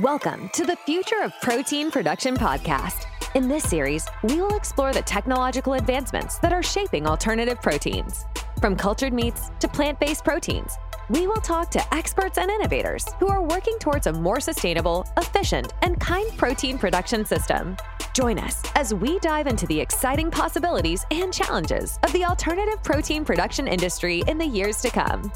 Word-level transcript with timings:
Welcome 0.00 0.50
to 0.54 0.66
the 0.66 0.74
Future 0.74 1.22
of 1.22 1.32
Protein 1.40 1.88
Production 1.88 2.34
podcast. 2.34 3.04
In 3.36 3.46
this 3.46 3.62
series, 3.62 4.04
we 4.24 4.40
will 4.40 4.56
explore 4.56 4.92
the 4.92 5.02
technological 5.02 5.74
advancements 5.74 6.38
that 6.38 6.52
are 6.52 6.64
shaping 6.64 7.06
alternative 7.06 7.62
proteins. 7.62 8.24
From 8.60 8.74
cultured 8.74 9.12
meats 9.12 9.52
to 9.60 9.68
plant 9.68 10.00
based 10.00 10.24
proteins, 10.24 10.76
we 11.10 11.28
will 11.28 11.40
talk 11.40 11.70
to 11.70 11.94
experts 11.94 12.38
and 12.38 12.50
innovators 12.50 13.06
who 13.20 13.28
are 13.28 13.44
working 13.44 13.78
towards 13.78 14.08
a 14.08 14.12
more 14.12 14.40
sustainable, 14.40 15.06
efficient, 15.16 15.72
and 15.82 16.00
kind 16.00 16.36
protein 16.36 16.76
production 16.76 17.24
system. 17.24 17.76
Join 18.14 18.40
us 18.40 18.64
as 18.74 18.92
we 18.92 19.20
dive 19.20 19.46
into 19.46 19.68
the 19.68 19.78
exciting 19.78 20.28
possibilities 20.28 21.06
and 21.12 21.32
challenges 21.32 22.00
of 22.02 22.12
the 22.12 22.24
alternative 22.24 22.82
protein 22.82 23.24
production 23.24 23.68
industry 23.68 24.24
in 24.26 24.38
the 24.38 24.46
years 24.46 24.80
to 24.82 24.90
come. 24.90 25.30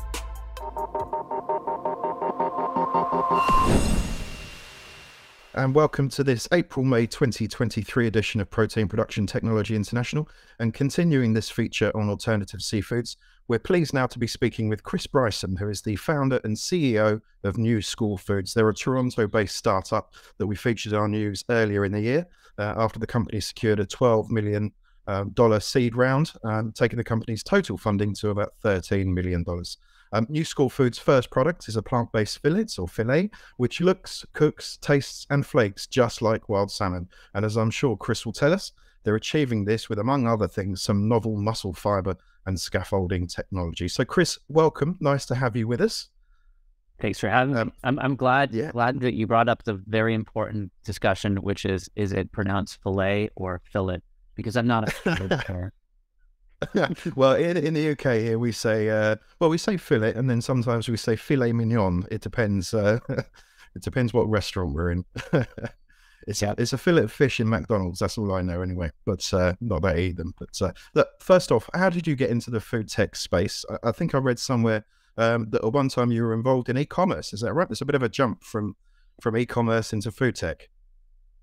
And 5.59 5.75
welcome 5.75 6.09
to 6.09 6.23
this 6.23 6.47
April 6.53 6.87
May 6.87 7.05
2023 7.05 8.07
edition 8.07 8.41
of 8.41 8.49
Protein 8.49 8.87
Production 8.87 9.27
Technology 9.27 9.75
International. 9.75 10.29
And 10.61 10.73
continuing 10.73 11.33
this 11.33 11.51
feature 11.51 11.91
on 11.97 12.09
alternative 12.09 12.61
seafoods, 12.61 13.17
we're 13.49 13.59
pleased 13.59 13.93
now 13.93 14.07
to 14.07 14.21
be 14.21 14.29
speaking 14.29 14.69
with 14.69 14.85
Chris 14.85 15.09
Bryson, 15.09 15.57
who 15.57 15.69
is 15.69 15.83
the 15.83 15.97
founder 15.97 16.41
and 16.45 16.57
CEO 16.57 17.21
of 17.43 17.59
New 17.59 17.83
School 17.83 18.17
Foods. 18.17 18.55
They're 18.55 18.69
a 18.69 18.75
Toronto 18.75 19.27
based 19.27 19.57
startup 19.57 20.15
that 20.37 20.47
we 20.47 20.55
featured 20.55 20.95
our 20.95 21.09
news 21.09 21.45
earlier 21.49 21.85
in 21.85 21.91
the 21.91 22.03
year 22.03 22.29
uh, 22.57 22.75
after 22.77 23.01
the 23.01 23.07
company 23.09 23.41
secured 23.41 23.81
a 23.81 23.87
$12 23.87 24.31
million 24.31 24.73
um, 25.09 25.35
seed 25.61 25.97
round, 25.97 26.35
um, 26.45 26.71
taking 26.71 26.99
the 26.99 27.05
company's 27.05 27.43
total 27.43 27.77
funding 27.77 28.15
to 28.15 28.31
about 28.31 28.53
$13 28.63 29.07
million. 29.07 29.45
Um, 30.13 30.27
New 30.29 30.45
School 30.45 30.71
Foods' 30.71 30.99
first 30.99 31.31
product 31.31 31.69
is 31.69 31.77
a 31.77 31.83
plant 31.83 32.13
based 32.13 32.41
fillet 32.41 32.67
or 32.79 32.89
filet, 32.89 33.31
which 33.57 33.81
looks, 33.81 34.25
cooks, 34.33 34.79
tastes, 34.81 35.27
and 35.31 35.47
flakes 35.47 35.87
just 35.87 36.23
like 36.23 36.49
wild 36.49 36.71
salmon. 36.71 37.09
And 37.35 37.45
as 37.45 37.57
I'm 37.57 37.71
sure 37.71 37.97
Chris 37.97 38.25
will 38.25 38.33
tell 38.33 38.53
us, 38.53 38.73
they're 39.05 39.17
achieving 39.17 39.65
this 39.65 39.89
with, 39.89 39.99
among 39.99 40.27
other 40.27 40.49
things, 40.49 40.83
some 40.83 41.09
novel 41.09 41.37
muscle 41.37 41.73
fiber 41.73 42.17
and 42.47 42.59
scaffolding 42.59 43.27
technology. 43.27 43.89
So, 43.89 44.05
Chris, 44.05 44.39
welcome. 44.49 44.97
Nice 45.01 45.27
to 45.27 45.35
have 45.35 45.57
you 45.57 45.69
with 45.69 45.81
us. 45.81 46.09
Thanks 47.01 47.21
for 47.21 47.29
having 47.29 47.57
um, 47.57 47.69
me. 47.69 47.73
I'm, 47.85 47.99
I'm 48.01 48.17
glad 48.17 48.53
yeah. 48.53 48.73
glad 48.73 49.01
that 49.01 49.15
you 49.15 49.27
brought 49.27 49.49
up 49.49 49.63
the 49.63 49.75
very 49.87 50.15
important 50.15 50.73
discussion, 50.85 51.37
which 51.37 51.65
is 51.65 51.89
is 51.95 52.13
it 52.13 52.33
pronounced 52.33 52.83
fillet 52.83 53.31
or 53.37 53.61
fillet? 53.65 54.01
Because 54.35 54.57
I'm 54.57 54.67
not 54.67 54.93
a 55.07 55.73
well, 57.15 57.35
in, 57.35 57.57
in 57.57 57.75
the 57.75 57.91
UK 57.91 58.15
here 58.21 58.39
we 58.39 58.53
say, 58.53 58.89
uh, 58.89 59.17
well, 59.39 59.51
we 59.51 59.59
say 59.59 59.77
fillet, 59.77 60.15
and 60.15 60.29
then 60.29 60.41
sometimes 60.41 60.89
we 60.89 60.97
say 60.97 61.17
filet 61.17 61.53
mignon. 61.53 62.05
It 62.11 62.21
depends. 62.21 62.75
Uh, 62.75 62.99
it 63.09 63.83
depends 63.83 64.13
what 64.13 64.29
restaurant 64.29 64.75
we're 64.75 64.91
in. 64.91 65.05
it's 66.27 66.43
yeah. 66.43 66.55
it's 66.59 66.73
a 66.73 66.79
fillet 66.79 67.05
of 67.05 67.13
fish 67.13 67.39
in 67.39 67.49
McDonald's. 67.49 68.01
That's 68.01 68.19
all 68.19 68.33
I 68.33 68.43
know 68.43 68.61
anyway. 68.61 68.91
But 69.05 69.33
uh, 69.33 69.55
not 69.61 69.83
that 69.83 69.97
I 69.97 70.01
eat 70.01 70.17
them. 70.17 70.35
But 70.39 70.61
uh, 70.61 70.73
look, 70.95 71.09
first 71.21 71.53
off, 71.53 71.71
how 71.75 71.91
did 71.91 72.07
you 72.07 72.17
get 72.17 72.31
into 72.31 72.51
the 72.51 72.61
food 72.61 72.89
tech 72.89 73.15
space? 73.15 73.65
I, 73.71 73.89
I 73.89 73.93
think 73.93 74.15
I 74.15 74.19
read 74.19 74.41
somewhere 74.41 74.85
um, 75.17 75.51
that 75.51 75.65
at 75.65 75.73
one 75.73 75.89
time 75.89 76.11
you 76.11 76.25
were 76.25 76.35
involved 76.35 76.69
in 76.69 76.79
e-commerce. 76.79 77.33
Is 77.33 77.41
that 77.41 77.53
right? 77.53 77.69
There's 77.69 77.83
a 77.83 77.87
bit 77.87 77.95
of 77.95 78.03
a 78.03 78.09
jump 78.09 78.43
from 78.43 78.77
from 79.21 79.37
e-commerce 79.37 79.93
into 79.93 80.11
food 80.11 80.35
tech. 80.35 80.69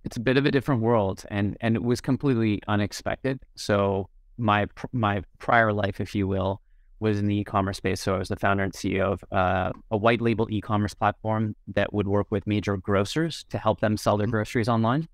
It's 0.04 0.18
a 0.18 0.22
bit 0.22 0.38
of 0.38 0.46
a 0.46 0.52
different 0.52 0.82
world, 0.82 1.24
and 1.30 1.56
and 1.62 1.78
it 1.78 1.84
was 1.84 2.02
completely 2.02 2.62
unexpected. 2.68 3.40
So 3.56 4.10
my 4.38 4.68
my 4.92 5.24
prior 5.40 5.72
life, 5.74 6.00
if 6.00 6.16
you 6.16 6.28
will, 6.28 6.62
was 7.00 7.20
in 7.20 7.28
the 7.28 7.36
e-commerce 7.38 7.78
space. 7.78 8.02
So 8.02 8.16
I 8.16 8.20
was 8.20 8.30
the 8.30 8.36
founder 8.36 8.64
and 8.64 8.74
CEO 8.74 9.14
of 9.14 9.24
uh, 9.32 9.72
a 9.92 9.98
white 9.98 10.22
label 10.22 10.48
e-commerce 10.50 10.94
platform 10.94 11.56
that 11.74 11.94
would 11.94 12.08
work 12.08 12.28
with 12.30 12.48
major 12.48 12.78
grocers 12.78 13.46
to 13.50 13.58
help 13.58 13.80
them 13.80 13.98
sell 13.98 14.18
their 14.18 14.26
mm-hmm. 14.26 14.32
groceries 14.32 14.70
online. 14.70 15.08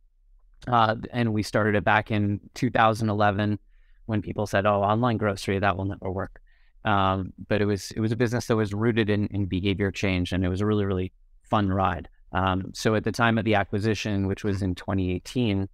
Uh, 0.67 0.95
and 1.11 1.33
we 1.33 1.41
started 1.41 1.75
it 1.75 1.83
back 1.83 2.11
in 2.11 2.39
2011 2.53 3.57
when 4.05 4.21
people 4.21 4.45
said, 4.45 4.65
"Oh, 4.65 4.81
online 4.81 5.17
grocery 5.17 5.59
that 5.59 5.75
will 5.77 5.85
never 5.85 6.11
work." 6.11 6.41
Um, 6.85 7.33
but 7.47 7.61
it 7.61 7.65
was 7.65 7.91
it 7.91 7.99
was 7.99 8.11
a 8.11 8.15
business 8.15 8.47
that 8.47 8.55
was 8.55 8.73
rooted 8.73 9.09
in, 9.09 9.27
in 9.27 9.45
behavior 9.45 9.91
change, 9.91 10.31
and 10.31 10.45
it 10.45 10.49
was 10.49 10.61
a 10.61 10.65
really 10.65 10.85
really 10.85 11.11
fun 11.43 11.69
ride. 11.69 12.09
Um, 12.33 12.71
so 12.73 12.95
at 12.95 13.03
the 13.03 13.11
time 13.11 13.37
of 13.37 13.45
the 13.45 13.55
acquisition, 13.55 14.27
which 14.27 14.43
was 14.43 14.61
in 14.61 14.75
2018, 14.75 15.67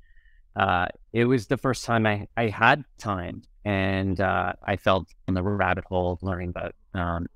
uh, 0.57 0.88
it 1.13 1.25
was 1.25 1.47
the 1.47 1.57
first 1.57 1.85
time 1.85 2.07
I, 2.07 2.28
I 2.35 2.47
had 2.47 2.84
time 2.97 3.44
and 3.63 4.19
uh, 4.19 4.53
I 4.63 4.75
felt 4.75 5.07
in 5.28 5.35
the 5.35 5.44
rabbit 5.44 5.85
hole 5.85 6.13
of 6.13 6.23
learning 6.23 6.50
about, 6.50 6.73
um, 6.95 7.28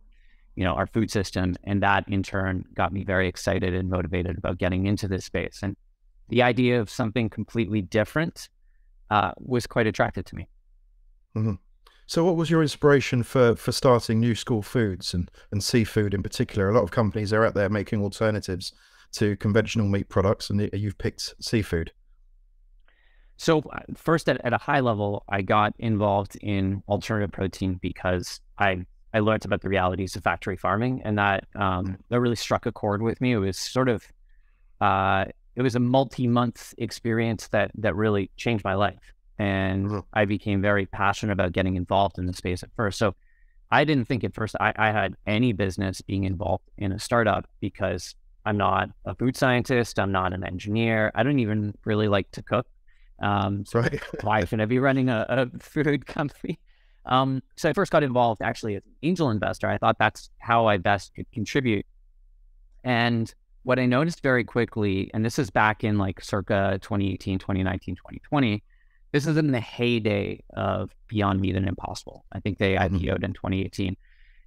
you 0.55 0.63
know, 0.63 0.73
our 0.73 0.87
food 0.87 1.11
system. 1.11 1.55
And 1.63 1.83
that 1.83 2.05
in 2.07 2.23
turn 2.23 2.65
got 2.73 2.91
me 2.91 3.03
very 3.03 3.27
excited 3.27 3.75
and 3.75 3.89
motivated 3.89 4.37
about 4.39 4.57
getting 4.57 4.87
into 4.87 5.07
this 5.07 5.25
space. 5.25 5.59
And 5.61 5.77
the 6.29 6.41
idea 6.41 6.81
of 6.81 6.89
something 6.89 7.29
completely 7.29 7.81
different 7.81 8.49
uh, 9.11 9.33
was 9.37 9.67
quite 9.67 9.85
attractive 9.85 10.25
to 10.25 10.35
me. 10.35 10.47
Mm-hmm. 11.35 11.53
So, 12.07 12.25
what 12.25 12.35
was 12.35 12.49
your 12.49 12.61
inspiration 12.61 13.23
for 13.23 13.55
for 13.55 13.71
starting 13.71 14.19
New 14.19 14.35
School 14.35 14.61
Foods 14.61 15.13
and 15.13 15.31
and 15.51 15.63
seafood 15.63 16.13
in 16.13 16.23
particular? 16.23 16.69
A 16.69 16.73
lot 16.73 16.83
of 16.83 16.91
companies 16.91 17.31
are 17.31 17.45
out 17.45 17.53
there 17.53 17.69
making 17.69 18.01
alternatives 18.01 18.73
to 19.13 19.37
conventional 19.37 19.87
meat 19.87 20.09
products, 20.09 20.49
and 20.49 20.69
you've 20.73 20.97
picked 20.97 21.35
seafood. 21.41 21.93
So 23.41 23.57
uh, 23.73 23.79
first, 23.95 24.29
at, 24.29 24.39
at 24.45 24.53
a 24.53 24.59
high 24.59 24.81
level, 24.81 25.23
I 25.27 25.41
got 25.41 25.73
involved 25.79 26.35
in 26.41 26.83
alternative 26.87 27.31
protein 27.31 27.79
because 27.81 28.39
I 28.59 28.85
I 29.15 29.19
learned 29.19 29.45
about 29.45 29.61
the 29.61 29.67
realities 29.67 30.15
of 30.15 30.21
factory 30.21 30.55
farming, 30.55 31.01
and 31.03 31.17
that 31.17 31.45
um, 31.55 31.87
mm. 31.87 31.97
that 32.09 32.19
really 32.19 32.35
struck 32.35 32.67
a 32.67 32.71
chord 32.71 33.01
with 33.01 33.19
me. 33.19 33.31
It 33.31 33.37
was 33.37 33.57
sort 33.57 33.89
of 33.89 34.03
uh, 34.79 35.25
it 35.55 35.63
was 35.63 35.75
a 35.75 35.79
multi 35.79 36.27
month 36.27 36.75
experience 36.77 37.47
that 37.47 37.71
that 37.79 37.95
really 37.95 38.29
changed 38.37 38.63
my 38.63 38.75
life, 38.75 39.11
and 39.39 39.87
mm-hmm. 39.87 39.99
I 40.13 40.25
became 40.25 40.61
very 40.61 40.85
passionate 40.85 41.33
about 41.33 41.51
getting 41.51 41.77
involved 41.77 42.19
in 42.19 42.27
the 42.27 42.33
space 42.33 42.61
at 42.61 42.69
first. 42.75 42.99
So 42.99 43.15
I 43.71 43.85
didn't 43.85 44.05
think 44.05 44.23
at 44.23 44.35
first 44.35 44.55
I, 44.59 44.71
I 44.75 44.91
had 44.91 45.15
any 45.25 45.51
business 45.51 45.99
being 46.01 46.25
involved 46.25 46.69
in 46.77 46.91
a 46.91 46.99
startup 46.99 47.47
because 47.59 48.13
I'm 48.45 48.57
not 48.57 48.89
a 49.05 49.15
food 49.15 49.35
scientist, 49.35 49.99
I'm 49.99 50.11
not 50.11 50.31
an 50.31 50.43
engineer, 50.43 51.11
I 51.15 51.23
don't 51.23 51.39
even 51.39 51.73
really 51.85 52.07
like 52.07 52.29
to 52.33 52.43
cook. 52.43 52.67
Um, 53.21 53.65
so 53.67 53.79
right. 53.79 54.01
why 54.21 54.45
should 54.45 54.61
I 54.61 54.65
be 54.65 54.79
running 54.79 55.09
a, 55.09 55.25
a 55.29 55.59
food 55.59 56.05
company? 56.05 56.59
Um, 57.05 57.41
so 57.55 57.69
I 57.69 57.73
first 57.73 57.91
got 57.91 58.03
involved 58.03 58.41
actually 58.41 58.75
as 58.75 58.83
an 58.85 58.91
angel 59.01 59.29
investor. 59.29 59.67
I 59.67 59.77
thought 59.77 59.97
that's 59.97 60.29
how 60.39 60.67
I 60.67 60.77
best 60.77 61.13
could 61.15 61.31
contribute. 61.31 61.85
And 62.83 63.33
what 63.63 63.79
I 63.79 63.85
noticed 63.85 64.21
very 64.21 64.43
quickly, 64.43 65.09
and 65.13 65.23
this 65.23 65.39
is 65.39 65.49
back 65.49 65.83
in 65.83 65.97
like 65.97 66.23
circa 66.23 66.79
2018, 66.81 67.39
2019, 67.39 67.95
2020, 67.95 68.63
this 69.11 69.27
is 69.27 69.37
in 69.37 69.51
the 69.51 69.59
heyday 69.59 70.43
of 70.55 70.95
Beyond 71.07 71.41
Meat 71.41 71.55
and 71.55 71.67
Impossible. 71.67 72.25
I 72.31 72.39
think 72.39 72.57
they 72.57 72.75
mm-hmm. 72.75 72.95
IPO'd 72.95 73.23
in 73.23 73.33
2018. 73.33 73.97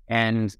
And 0.08 0.54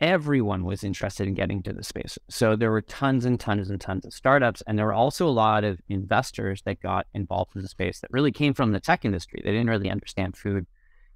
everyone 0.00 0.64
was 0.64 0.84
interested 0.84 1.26
in 1.26 1.34
getting 1.34 1.62
to 1.62 1.72
the 1.72 1.82
space. 1.82 2.18
So 2.28 2.54
there 2.54 2.70
were 2.70 2.82
tons 2.82 3.24
and 3.24 3.38
tons 3.38 3.70
and 3.70 3.80
tons 3.80 4.04
of 4.04 4.14
startups. 4.14 4.62
And 4.66 4.78
there 4.78 4.86
were 4.86 4.92
also 4.92 5.26
a 5.26 5.30
lot 5.30 5.64
of 5.64 5.80
investors 5.88 6.62
that 6.62 6.80
got 6.80 7.06
involved 7.14 7.56
in 7.56 7.62
the 7.62 7.68
space 7.68 8.00
that 8.00 8.12
really 8.12 8.32
came 8.32 8.54
from 8.54 8.72
the 8.72 8.80
tech 8.80 9.04
industry. 9.04 9.40
They 9.42 9.50
didn't 9.50 9.70
really 9.70 9.90
understand 9.90 10.36
food. 10.36 10.66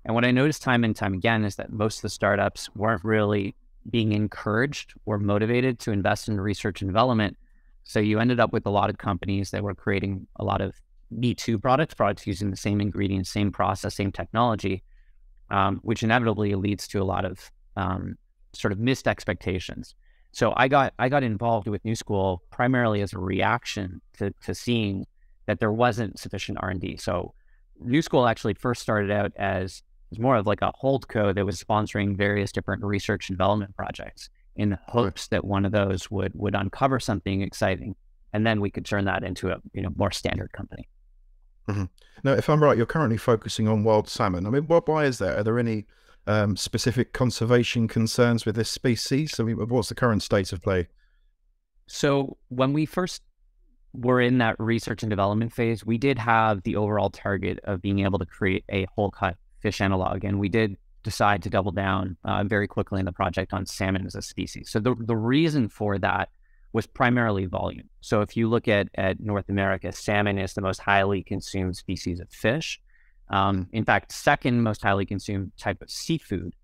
And 0.05 0.15
what 0.15 0.25
I 0.25 0.33
noticed 0.33 0.63
time 0.63 0.83
and 0.83 0.97
time 0.97 1.15
again 1.15 1.45
is 1.45 1.57
that 1.57 1.73
most 1.73 1.99
of 1.99 2.03
the 2.03 2.09
startups 2.09 2.69
weren't 2.75 3.05
really 3.05 3.55
being 3.89 4.13
encouraged 4.13 4.95
or 5.07 5.19
motivated 5.19 5.79
to 5.81 5.93
invest 5.93 6.29
in 6.29 6.41
research 6.41 6.83
and 6.83 6.89
development. 6.89 7.37
So 7.85 8.01
you 8.01 8.19
ended 8.19 8.41
up 8.41 8.53
with 8.53 8.67
a 8.67 8.71
lot 8.71 8.91
of 8.91 8.99
companies 8.99 9.51
that 9.51 9.63
were 9.63 9.75
creating 9.75 10.27
a 10.37 10.45
lot 10.45 10.61
of 10.61 10.75
Me-Too 11.11 11.59
products, 11.59 11.95
products 11.95 12.27
using 12.27 12.51
the 12.51 12.57
same 12.57 12.81
ingredients, 12.81 13.31
same 13.31 13.53
process, 13.53 13.95
same 13.95 14.13
technology, 14.13 14.83
um, 15.51 15.81
which 15.83 16.03
inevitably 16.03 16.55
leads 16.55 16.89
to 16.89 17.03
a 17.03 17.05
lot 17.05 17.25
of 17.25 17.51
um, 17.77 18.17
sort 18.53 18.73
of 18.73 18.79
missed 18.79 19.09
expectations. 19.09 19.95
So 20.33 20.55
I 20.57 20.69
got 20.69 20.95
I 20.99 21.09
got 21.09 21.23
involved 21.23 21.69
with 21.69 21.85
New 21.85 21.95
School 21.95 22.43
primarily 22.51 23.03
as 23.03 23.13
a 23.13 23.19
reaction 23.19 24.01
to 24.19 24.33
to 24.45 24.55
seeing 24.55 25.07
that 25.47 25.61
there 25.61 25.73
wasn't 25.73 26.19
sufficient 26.19 26.59
R 26.61 26.71
and 26.71 26.81
D. 26.81 26.97
So 26.97 27.35
New 27.81 28.03
School 28.03 28.27
actually 28.27 28.55
first 28.55 28.83
started 28.83 29.11
out 29.11 29.33
as 29.37 29.83
was 30.11 30.19
more 30.19 30.37
of 30.37 30.47
like 30.47 30.63
a 30.63 30.73
holdco 30.83 31.35
that 31.35 31.45
was 31.45 31.63
sponsoring 31.63 32.17
various 32.17 32.53
different 32.53 32.85
research 32.85 33.29
and 33.29 33.39
development 33.39 33.75
projects 33.77 34.29
in 34.57 34.71
the 34.71 34.79
hopes 34.87 35.29
that 35.29 35.45
one 35.45 35.65
of 35.65 35.73
those 35.73 36.11
would 36.11 36.33
would 36.35 36.55
uncover 36.55 37.01
something 37.01 37.43
exciting, 37.43 37.95
and 38.33 38.47
then 38.47 38.61
we 38.61 38.71
could 38.71 38.85
turn 38.85 39.07
that 39.07 39.25
into 39.25 39.51
a 39.51 39.57
you 39.73 39.83
know 39.83 39.91
more 39.97 40.11
standard 40.11 40.53
company. 40.53 40.89
Mm-hmm. 41.69 41.85
Now, 42.25 42.33
if 42.33 42.49
I'm 42.49 42.63
right, 42.63 42.77
you're 42.77 42.87
currently 42.87 43.17
focusing 43.17 43.69
on 43.69 43.85
wild 43.85 44.09
salmon. 44.09 44.47
I 44.47 44.51
mean, 44.51 44.67
what 44.67 44.89
why 44.89 45.05
is 45.05 45.19
that? 45.19 45.39
Are 45.39 45.43
there 45.43 45.59
any 45.59 45.87
um, 46.27 46.57
specific 46.57 47.13
conservation 47.13 47.89
concerns 47.89 48.47
with 48.47 48.57
this 48.57 48.71
species? 48.71 49.39
I 49.39 49.45
mean, 49.45 49.57
what's 49.57 49.89
the 49.89 49.95
current 49.95 50.23
state 50.23 50.53
of 50.53 50.63
play? 50.63 50.89
So 51.87 52.37
when 52.49 52.73
we 52.73 52.87
first 52.87 53.23
were 53.93 54.21
in 54.21 54.39
that 54.39 54.57
research 54.59 55.03
and 55.03 55.11
development 55.11 55.53
phase, 55.53 55.85
we 55.85 55.99
did 55.99 56.19
have 56.19 56.63
the 56.63 56.77
overall 56.77 57.11
target 57.11 57.59
of 57.65 57.83
being 57.83 58.01
able 58.01 58.19
to 58.19 58.27
create 58.27 58.65
a 58.71 58.87
whole 58.95 59.11
cut 59.11 59.37
fish 59.61 59.81
analog, 59.81 60.25
and 60.25 60.39
we 60.39 60.49
did 60.49 60.77
decide 61.03 61.43
to 61.43 61.51
double 61.51 61.73
down 61.73 62.17
uh, 62.25 62.45
very 62.45 62.69
quickly 62.69 63.01
in 63.01 63.07
the 63.07 63.13
project 63.13 63.53
on 63.53 63.67
salmon 63.67 64.07
as 64.07 64.15
a 64.15 64.23
species. 64.23 64.71
So 64.71 64.79
the 64.81 64.95
the 64.99 65.17
reason 65.17 65.69
for 65.69 65.99
that 65.99 66.31
was 66.73 66.87
primarily 66.87 67.47
volume. 67.47 67.89
So 68.01 68.23
if 68.23 68.37
you 68.37 68.49
look 68.49 68.67
at, 68.67 68.89
at 68.95 69.21
North 69.21 69.49
America, 69.49 69.93
salmon 69.93 70.39
is 70.39 70.55
the 70.55 70.63
most 70.63 70.81
highly 70.81 71.23
consumed 71.23 71.77
species 71.77 72.19
of 72.19 72.31
fish. 72.31 72.81
Um, 73.29 73.69
in 73.73 73.85
fact, 73.85 74.13
second 74.13 74.63
most 74.63 74.83
highly 74.83 75.07
consumed 75.07 75.53
type 75.59 75.81
of 75.83 75.91
seafood, 75.91 76.55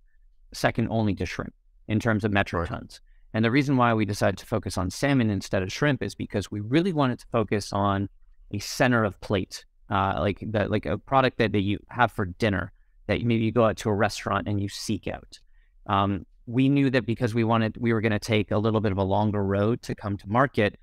second 0.53 0.89
only 0.91 1.15
to 1.15 1.27
shrimp 1.27 1.55
in 1.89 1.99
terms 1.99 2.25
of 2.25 2.33
metric 2.33 2.69
tons. 2.69 3.01
And 3.35 3.45
the 3.45 3.51
reason 3.51 3.77
why 3.77 3.95
we 3.95 4.05
decided 4.05 4.39
to 4.39 4.47
focus 4.47 4.79
on 4.79 4.91
salmon 4.91 5.31
instead 5.31 5.63
of 5.63 5.73
shrimp 5.73 6.03
is 6.03 6.15
because 6.15 6.51
we 6.51 6.61
really 6.61 6.93
wanted 6.93 7.19
to 7.21 7.27
focus 7.31 7.73
on 7.73 8.09
a 8.53 8.59
center 8.59 9.05
of 9.05 9.21
plate, 9.21 9.65
uh, 9.91 10.17
like 10.19 10.39
the, 10.41 10.67
like 10.69 10.87
a 10.87 10.99
product 10.99 11.39
that, 11.39 11.53
that 11.53 11.61
you 11.61 11.79
have 11.89 12.11
for 12.11 12.27
dinner 12.27 12.73
that 13.07 13.23
maybe 13.23 13.45
you 13.45 13.53
go 13.53 13.65
out 13.65 13.77
to 13.79 13.91
a 13.91 13.95
restaurant 13.95 14.49
and 14.49 14.61
you 14.61 14.69
seek 14.69 15.07
out. 15.07 15.39
Um, 15.87 16.27
we 16.47 16.69
knew 16.69 16.91
that 16.91 17.05
because 17.05 17.35
we 17.35 17.45
wanted, 17.45 17.77
we 17.79 17.93
were 17.93 18.01
going 18.01 18.13
to 18.13 18.19
take 18.19 18.51
a 18.51 18.59
little 18.59 18.81
bit 18.81 18.93
of 18.93 18.99
a 18.99 19.03
longer 19.03 19.45
road 19.45 19.83
to 19.83 19.95
come 19.95 20.17
to 20.17 20.29
market 20.29 20.79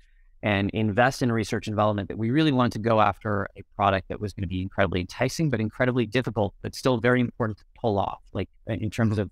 and 0.46 0.70
invest 0.70 1.22
in 1.22 1.32
research 1.32 1.66
and 1.66 1.74
development, 1.74 2.08
that 2.08 2.16
we 2.16 2.30
really 2.30 2.52
wanted 2.52 2.70
to 2.70 2.78
go 2.78 3.00
after 3.00 3.48
a 3.56 3.62
product 3.74 4.08
that 4.08 4.20
was 4.20 4.32
going 4.32 4.44
to 4.44 4.48
be 4.48 4.62
incredibly 4.62 5.00
enticing, 5.00 5.50
but 5.50 5.58
incredibly 5.58 6.06
difficult, 6.06 6.54
but 6.62 6.72
still 6.72 6.98
very 6.98 7.20
important 7.20 7.58
to 7.58 7.64
pull 7.74 7.98
off, 7.98 8.20
like 8.32 8.48
in 8.68 8.88
terms 8.88 9.18
of 9.18 9.28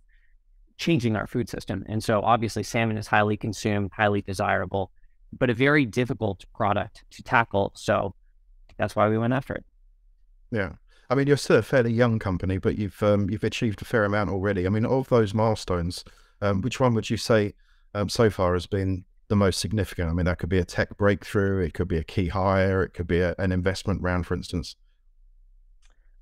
changing 0.77 1.15
our 1.15 1.29
food 1.29 1.49
system. 1.49 1.85
And 1.89 2.03
so 2.03 2.21
obviously 2.23 2.65
salmon 2.65 2.99
is 2.99 3.07
highly 3.07 3.37
consumed, 3.37 3.93
highly 3.97 4.23
desirable, 4.23 4.91
but 5.33 5.51
a 5.51 5.55
very 5.55 5.87
difficult 5.87 6.45
product 6.53 7.05
to 7.13 7.23
tackle. 7.23 7.71
So 7.77 8.17
that's 8.77 8.97
why 8.97 9.09
we 9.09 9.17
went 9.17 9.35
after 9.35 9.55
it. 9.55 9.65
Yeah. 10.51 10.73
I 11.11 11.15
mean, 11.15 11.29
you're 11.29 11.37
still 11.37 11.59
a 11.59 11.63
fairly 11.63 11.93
young 11.93 12.19
company, 12.19 12.59
but 12.59 12.77
you've 12.77 13.01
um, 13.05 13.31
you've 13.31 13.45
achieved 13.45 13.81
a 13.83 13.85
fair 13.85 14.05
amount 14.05 14.31
already. 14.31 14.67
I 14.67 14.69
mean, 14.69 14.85
of 14.85 15.09
those 15.11 15.33
milestones, 15.33 16.05
um, 16.41 16.61
which 16.61 16.81
one 16.81 16.93
would 16.95 17.09
you 17.09 17.19
say 17.19 17.55
um, 17.95 18.09
so 18.09 18.31
far 18.31 18.55
has 18.55 18.67
been 18.67 19.05
the 19.29 19.37
most 19.37 19.61
significant? 19.61 20.11
I 20.11 20.13
mean, 20.13 20.27
that 20.27 20.39
could 20.39 20.49
be 20.49 20.59
a 20.59 20.65
tech 20.65 20.97
breakthrough, 20.97 21.65
it 21.65 21.75
could 21.75 21.89
be 21.89 21.99
a 21.99 22.05
key 22.05 22.29
hire, 22.29 22.83
it 22.83 22.95
could 22.95 23.07
be 23.07 23.21
a, 23.21 23.35
an 23.39 23.53
investment 23.53 24.03
round, 24.03 24.27
for 24.27 24.35
instance. 24.35 24.77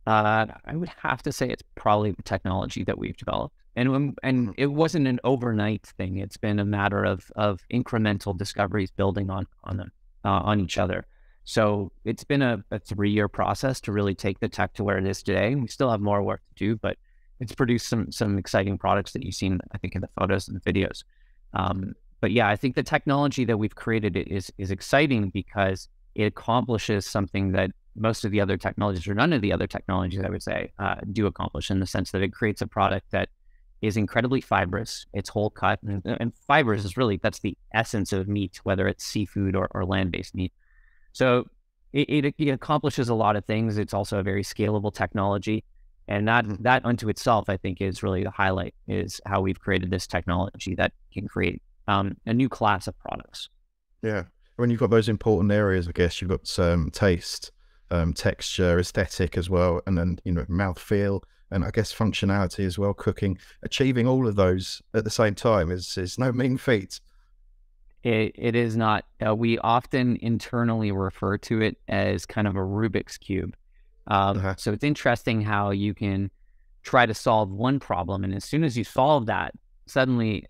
Uh, 0.06 0.46
I 0.64 0.74
would 0.74 0.90
have 1.02 1.22
to 1.22 1.32
say 1.32 1.48
it's 1.48 1.62
probably 1.76 2.10
the 2.12 2.22
technology 2.22 2.82
that 2.84 2.98
we've 2.98 3.16
developed, 3.16 3.54
and 3.76 3.88
and 4.22 4.48
mm-hmm. 4.48 4.50
it 4.56 4.66
wasn't 4.66 5.06
an 5.06 5.20
overnight 5.22 5.86
thing. 5.96 6.18
It's 6.18 6.36
been 6.36 6.58
a 6.58 6.64
matter 6.64 7.04
of 7.04 7.30
of 7.36 7.60
incremental 7.72 8.36
discoveries 8.36 8.90
building 8.90 9.30
on 9.30 9.46
on 9.64 9.76
them 9.76 9.92
uh, 10.24 10.40
on 10.42 10.58
each 10.58 10.76
other. 10.76 11.06
So 11.44 11.92
it's 12.04 12.24
been 12.24 12.42
a, 12.42 12.64
a 12.70 12.78
three 12.78 13.10
year 13.10 13.28
process 13.28 13.80
to 13.82 13.92
really 13.92 14.14
take 14.14 14.40
the 14.40 14.48
tech 14.48 14.74
to 14.74 14.84
where 14.84 14.98
it 14.98 15.06
is 15.06 15.22
today. 15.22 15.54
We 15.54 15.68
still 15.68 15.90
have 15.90 16.00
more 16.00 16.22
work 16.22 16.40
to 16.48 16.54
do, 16.64 16.76
but 16.76 16.96
it's 17.40 17.54
produced 17.54 17.88
some 17.88 18.10
some 18.10 18.38
exciting 18.38 18.78
products 18.78 19.12
that 19.12 19.24
you've 19.24 19.34
seen, 19.34 19.60
I 19.72 19.78
think, 19.78 19.94
in 19.94 20.00
the 20.00 20.10
photos 20.18 20.48
and 20.48 20.60
the 20.60 20.72
videos. 20.72 21.04
Um, 21.54 21.94
but 22.22 22.30
yeah, 22.30 22.48
I 22.48 22.54
think 22.54 22.76
the 22.76 22.84
technology 22.84 23.44
that 23.44 23.58
we've 23.58 23.74
created 23.74 24.16
is 24.16 24.50
is 24.56 24.70
exciting 24.70 25.30
because 25.30 25.88
it 26.14 26.22
accomplishes 26.24 27.04
something 27.04 27.52
that 27.52 27.72
most 27.96 28.24
of 28.24 28.30
the 28.30 28.40
other 28.40 28.56
technologies 28.56 29.08
or 29.08 29.14
none 29.14 29.32
of 29.32 29.42
the 29.42 29.52
other 29.52 29.66
technologies, 29.66 30.22
I 30.24 30.30
would 30.30 30.42
say, 30.42 30.72
uh, 30.78 30.96
do 31.12 31.26
accomplish 31.26 31.68
in 31.70 31.80
the 31.80 31.86
sense 31.86 32.12
that 32.12 32.22
it 32.22 32.32
creates 32.32 32.62
a 32.62 32.66
product 32.66 33.10
that 33.10 33.28
is 33.82 33.96
incredibly 33.96 34.40
fibrous. 34.40 35.04
It's 35.12 35.28
whole 35.28 35.50
cut, 35.50 35.80
and, 35.82 36.00
and 36.04 36.32
fibers 36.46 36.84
is 36.84 36.96
really 36.96 37.18
that's 37.20 37.40
the 37.40 37.58
essence 37.74 38.12
of 38.12 38.28
meat, 38.28 38.60
whether 38.62 38.86
it's 38.86 39.04
seafood 39.04 39.56
or, 39.56 39.68
or 39.72 39.84
land 39.84 40.12
based 40.12 40.36
meat. 40.36 40.52
So 41.12 41.48
it, 41.92 42.08
it, 42.08 42.34
it 42.38 42.50
accomplishes 42.50 43.08
a 43.08 43.14
lot 43.14 43.34
of 43.34 43.44
things. 43.46 43.78
It's 43.78 43.92
also 43.92 44.20
a 44.20 44.22
very 44.22 44.44
scalable 44.44 44.94
technology. 44.94 45.64
And 46.06 46.28
that 46.28 46.44
mm-hmm. 46.44 46.62
that 46.62 46.84
unto 46.84 47.08
itself, 47.08 47.48
I 47.48 47.56
think, 47.56 47.80
is 47.80 48.04
really 48.04 48.22
the 48.22 48.30
highlight 48.30 48.74
is 48.86 49.20
how 49.26 49.40
we've 49.40 49.58
created 49.58 49.90
this 49.90 50.06
technology 50.06 50.76
that 50.76 50.92
can 51.12 51.26
create 51.26 51.60
um, 51.88 52.16
a 52.26 52.34
new 52.34 52.48
class 52.48 52.86
of 52.86 52.98
products. 52.98 53.48
Yeah, 54.02 54.24
when 54.56 54.70
you've 54.70 54.80
got 54.80 54.90
those 54.90 55.08
important 55.08 55.52
areas, 55.52 55.88
I 55.88 55.92
guess 55.92 56.20
you've 56.20 56.30
got 56.30 56.58
um, 56.58 56.90
taste, 56.90 57.52
um, 57.90 58.12
texture, 58.12 58.78
aesthetic 58.78 59.36
as 59.36 59.48
well, 59.48 59.80
and 59.86 59.96
then 59.96 60.18
you 60.24 60.32
know 60.32 60.44
mouth 60.48 60.78
feel, 60.78 61.22
and 61.50 61.64
I 61.64 61.70
guess 61.70 61.92
functionality 61.92 62.64
as 62.64 62.78
well. 62.78 62.94
Cooking, 62.94 63.38
achieving 63.62 64.06
all 64.06 64.26
of 64.26 64.36
those 64.36 64.82
at 64.94 65.04
the 65.04 65.10
same 65.10 65.34
time 65.34 65.70
is 65.70 65.96
is 65.96 66.18
no 66.18 66.32
mean 66.32 66.56
feat. 66.58 67.00
It, 68.02 68.32
it 68.34 68.56
is 68.56 68.76
not. 68.76 69.04
Uh, 69.24 69.34
we 69.34 69.58
often 69.58 70.18
internally 70.20 70.90
refer 70.90 71.38
to 71.38 71.60
it 71.60 71.76
as 71.88 72.26
kind 72.26 72.48
of 72.48 72.56
a 72.56 72.60
Rubik's 72.60 73.16
cube. 73.16 73.54
Um, 74.08 74.38
uh-huh. 74.38 74.54
So 74.58 74.72
it's 74.72 74.82
interesting 74.82 75.40
how 75.40 75.70
you 75.70 75.94
can 75.94 76.30
try 76.82 77.06
to 77.06 77.14
solve 77.14 77.50
one 77.52 77.78
problem, 77.78 78.24
and 78.24 78.34
as 78.34 78.44
soon 78.44 78.64
as 78.64 78.76
you 78.76 78.82
solve 78.82 79.26
that, 79.26 79.54
suddenly 79.86 80.46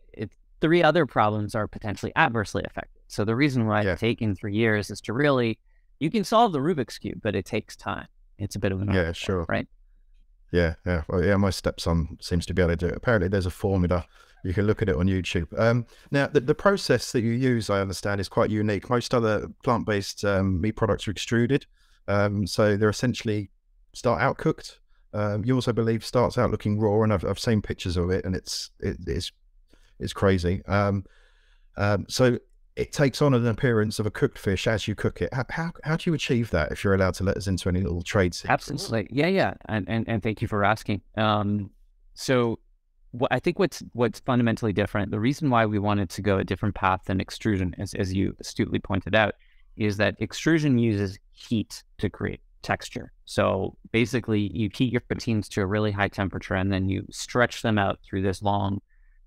three 0.63 0.83
other 0.83 1.05
problems 1.05 1.55
are 1.55 1.69
potentially 1.69 2.13
adversely 2.17 2.63
affected. 2.65 3.03
So 3.09 3.27
the 3.27 3.37
reason 3.37 3.67
why 3.67 3.83
yeah. 3.83 3.93
it's 3.93 4.01
taken 4.01 4.35
three 4.35 4.55
years 4.55 4.91
is 4.91 5.03
to 5.03 5.13
really 5.13 5.59
you 6.01 6.11
can 6.11 6.25
solve 6.25 6.53
the 6.53 6.59
Rubik's 6.59 6.99
cube, 6.99 7.21
but 7.23 7.37
it 7.37 7.45
takes 7.45 7.77
time. 7.77 8.09
It's 8.39 8.57
a 8.57 8.59
bit 8.59 8.73
of 8.73 8.81
an 8.81 8.91
yeah, 8.93 9.13
sure, 9.13 9.45
right? 9.49 9.69
Yeah, 10.51 10.75
yeah, 10.87 11.03
well, 11.09 11.23
yeah. 11.23 11.37
My 11.37 11.51
stepson 11.51 12.17
seems 12.21 12.47
to 12.47 12.55
be 12.55 12.63
able 12.63 12.73
to 12.73 12.77
do 12.77 12.87
it. 12.87 12.97
Apparently, 12.97 13.29
there's 13.29 13.47
a 13.47 13.51
formula 13.51 14.07
you 14.45 14.53
can 14.53 14.67
look 14.67 14.83
at 14.83 14.89
it 14.89 14.97
on 14.97 15.07
YouTube. 15.07 15.47
Um, 15.59 15.87
now, 16.11 16.27
the, 16.27 16.41
the, 16.41 16.55
process 16.55 17.13
that 17.13 17.21
you 17.21 17.31
use, 17.31 17.71
I 17.71 17.81
understand, 17.81 18.21
is 18.21 18.29
quite 18.29 18.51
unique. 18.51 18.91
Most 18.91 19.15
other 19.15 19.47
plant 19.63 19.87
based 19.87 20.25
um, 20.25 20.61
meat 20.61 20.73
products 20.73 21.07
are 21.07 21.13
extruded. 21.13 21.67
Um, 22.09 22.47
so 22.47 22.77
they're 22.77 22.89
essentially 22.89 23.51
start 23.93 24.21
out 24.21 24.39
cooked. 24.39 24.81
Um, 25.15 25.45
you 25.45 25.55
also 25.55 25.73
believe 25.73 26.05
starts 26.05 26.37
out 26.37 26.51
looking 26.51 26.81
raw, 26.81 27.03
and 27.03 27.13
I've, 27.13 27.25
I've 27.25 27.39
seen 27.39 27.63
pictures 27.63 27.97
of 27.97 28.11
it, 28.11 28.25
and 28.25 28.35
it's 28.35 28.71
it, 28.81 28.97
it's 29.07 29.31
it's 30.03 30.13
crazy. 30.13 30.63
Um, 30.67 31.05
um, 31.77 32.07
so 32.09 32.39
it 32.77 32.93
takes 32.93 33.21
on 33.21 33.35
an 33.35 33.47
appearance 33.47 33.99
of 33.99 34.07
a 34.07 34.11
cooked 34.11 34.39
fish 34.39 34.67
as 34.67 34.89
you 34.89 34.95
cook 34.95 35.21
it. 35.21 35.33
How, 35.33 35.45
how, 35.51 35.73
how 35.85 35.97
do 35.97 36.11
you 36.11 36.15
achieve 36.15 36.51
that? 36.51 36.73
If 36.73 36.85
you're 36.85 36.95
allowed 36.95 37.15
to 37.15 37.25
let 37.25 37.37
us 37.37 37.47
into 37.47 37.69
any 37.69 37.81
little 37.81 38.03
trade 38.03 38.35
secrets? 38.35 38.71
Absolutely, 38.71 39.09
yeah, 39.11 39.27
yeah, 39.29 39.55
and 39.67 39.89
and, 39.89 40.09
and 40.09 40.23
thank 40.23 40.43
you 40.43 40.49
for 40.49 40.65
asking. 40.65 41.03
so 42.15 42.59
I 43.31 43.41
think 43.41 43.59
what's 43.59 43.83
what's 43.93 44.21
fundamentally 44.21 44.73
different, 44.73 45.11
the 45.11 45.21
reason 45.21 45.51
why 45.51 45.67
we 45.67 45.79
wanted 45.79 46.09
to 46.11 46.23
go 46.23 46.39
a 46.39 46.45
different 46.45 46.75
path 46.75 47.03
than 47.07 47.21
extrusion, 47.21 47.75
as, 47.79 47.95
as 47.95 48.13
you 48.15 48.35
astutely 48.41 48.79
pointed 48.79 49.15
out, 49.15 49.35
is 49.77 49.99
that 49.99 50.17
extrusion 50.21 50.79
uses 50.79 51.19
heat 51.33 51.83
to 51.99 52.09
create 52.09 52.41
texture. 52.63 53.13
So 53.27 53.77
basically, 53.91 54.51
you 54.55 54.71
heat 54.73 54.93
your 54.93 55.03
proteins 55.03 55.49
to 55.51 55.61
a 55.61 55.67
really 55.67 55.91
high 55.91 56.09
temperature 56.09 56.55
and 56.55 56.73
then 56.73 56.89
you 56.89 57.07
stretch 57.11 57.63
them 57.63 57.79
out 57.79 57.99
through 58.03 58.23
this 58.23 58.41
long, 58.41 58.81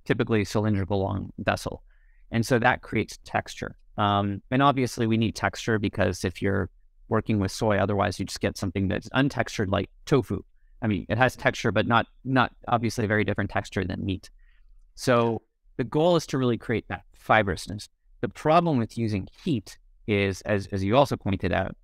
typically 0.05 0.45
cylindrical 0.45 0.99
long 0.99 1.31
vessel. 1.39 1.83
And 2.31 2.45
so 2.45 2.59
that 2.59 2.81
creates 2.81 3.19
texture. 3.23 3.75
Um, 3.97 4.41
and 4.51 4.61
obviously, 4.61 5.07
we 5.07 5.17
need 5.17 5.35
texture 5.35 5.79
because 5.79 6.25
if 6.25 6.41
you're 6.41 6.69
working 7.07 7.39
with 7.39 7.51
soy, 7.51 7.77
otherwise, 7.77 8.19
you 8.19 8.25
just 8.25 8.41
get 8.41 8.57
something 8.57 8.87
that's 8.87 9.09
untextured 9.09 9.71
like 9.71 9.89
tofu 10.05 10.43
I 10.85 10.87
mean, 10.87 11.07
it 11.09 11.17
has 11.17 11.35
texture, 11.35 11.71
but 11.71 11.87
not 11.87 12.05
not 12.23 12.51
obviously 12.67 13.05
a 13.05 13.07
very 13.07 13.23
different 13.23 13.49
texture 13.49 13.83
than 13.83 14.05
meat. 14.05 14.29
So 14.93 15.41
the 15.77 15.83
goal 15.83 16.15
is 16.15 16.27
to 16.27 16.37
really 16.37 16.59
create 16.59 16.85
that 16.89 17.03
fibrousness. 17.17 17.89
The 18.21 18.29
problem 18.29 18.77
with 18.77 18.95
using 18.97 19.27
heat 19.43 19.79
is, 20.07 20.41
as 20.41 20.67
as 20.67 20.83
you 20.83 20.95
also 20.95 21.17
pointed 21.17 21.51
out, 21.51 21.75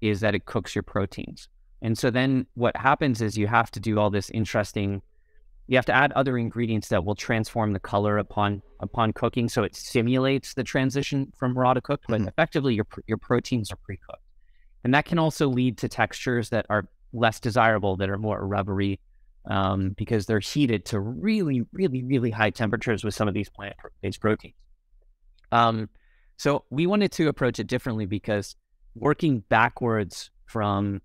is 0.00 0.20
that 0.20 0.34
it 0.34 0.46
cooks 0.46 0.74
your 0.74 0.82
proteins. 0.82 1.48
And 1.82 1.96
so 1.96 2.10
then 2.10 2.46
what 2.54 2.76
happens 2.76 3.20
is 3.20 3.36
you 3.36 3.46
have 3.46 3.70
to 3.72 3.80
do 3.80 3.98
all 3.98 4.08
this 4.08 4.30
interesting 4.30 5.02
you 5.68 5.76
have 5.76 5.86
to 5.86 5.94
add 5.94 6.12
other 6.12 6.36
ingredients 6.36 6.88
that 6.88 7.04
will 7.04 7.14
transform 7.14 7.72
the 7.72 7.80
color 7.80 8.18
upon 8.18 8.62
upon 8.80 9.12
cooking 9.12 9.48
so 9.48 9.62
it 9.62 9.76
simulates 9.76 10.54
the 10.54 10.64
transition 10.64 11.32
from 11.36 11.56
raw 11.56 11.74
to 11.74 11.80
cooked 11.80 12.04
but 12.08 12.20
mm-hmm. 12.20 12.28
effectively 12.28 12.74
your 12.74 12.86
your 13.06 13.18
proteins 13.18 13.70
are 13.70 13.76
pre-cooked 13.76 14.22
and 14.84 14.94
that 14.94 15.04
can 15.04 15.18
also 15.18 15.48
lead 15.48 15.78
to 15.78 15.88
textures 15.88 16.50
that 16.50 16.66
are 16.70 16.88
less 17.12 17.40
desirable 17.40 17.96
that 17.96 18.10
are 18.10 18.18
more 18.18 18.46
rubbery 18.46 19.00
um, 19.48 19.94
because 19.96 20.26
they're 20.26 20.40
heated 20.40 20.84
to 20.86 21.00
really, 21.00 21.62
really, 21.72 22.02
really 22.02 22.30
high 22.30 22.50
temperatures 22.50 23.02
with 23.02 23.14
some 23.14 23.28
of 23.28 23.34
these 23.34 23.48
plant-based 23.48 24.20
proteins. 24.20 24.54
Um, 25.50 25.88
so 26.36 26.64
we 26.70 26.86
wanted 26.86 27.12
to 27.12 27.28
approach 27.28 27.58
it 27.58 27.66
differently 27.66 28.06
because 28.06 28.56
working 28.94 29.42
backwards 29.48 30.30
from 30.46 31.00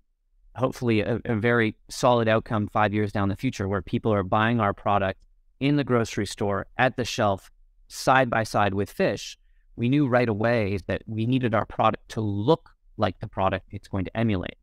hopefully 0.56 1.00
a, 1.00 1.20
a, 1.24 1.34
very 1.34 1.74
solid 1.88 2.28
outcome 2.28 2.68
five 2.68 2.94
years 2.94 3.12
down 3.12 3.28
the 3.28 3.36
future 3.36 3.68
where 3.68 3.82
people 3.82 4.12
are 4.12 4.22
buying 4.22 4.60
our 4.60 4.72
product 4.72 5.24
in 5.60 5.76
the 5.76 5.84
grocery 5.84 6.26
store 6.26 6.66
at 6.78 6.96
the 6.96 7.04
shelf 7.04 7.50
side 7.88 8.30
by 8.30 8.42
side 8.42 8.74
with 8.74 8.90
fish, 8.90 9.38
we 9.76 9.88
knew 9.88 10.06
right 10.06 10.28
away 10.28 10.78
that 10.86 11.02
we 11.06 11.26
needed 11.26 11.54
our 11.54 11.66
product 11.66 12.08
to 12.10 12.20
look 12.20 12.70
like 12.96 13.18
the 13.20 13.26
product 13.26 13.66
it's 13.70 13.88
going 13.88 14.04
to 14.04 14.16
emulate. 14.16 14.56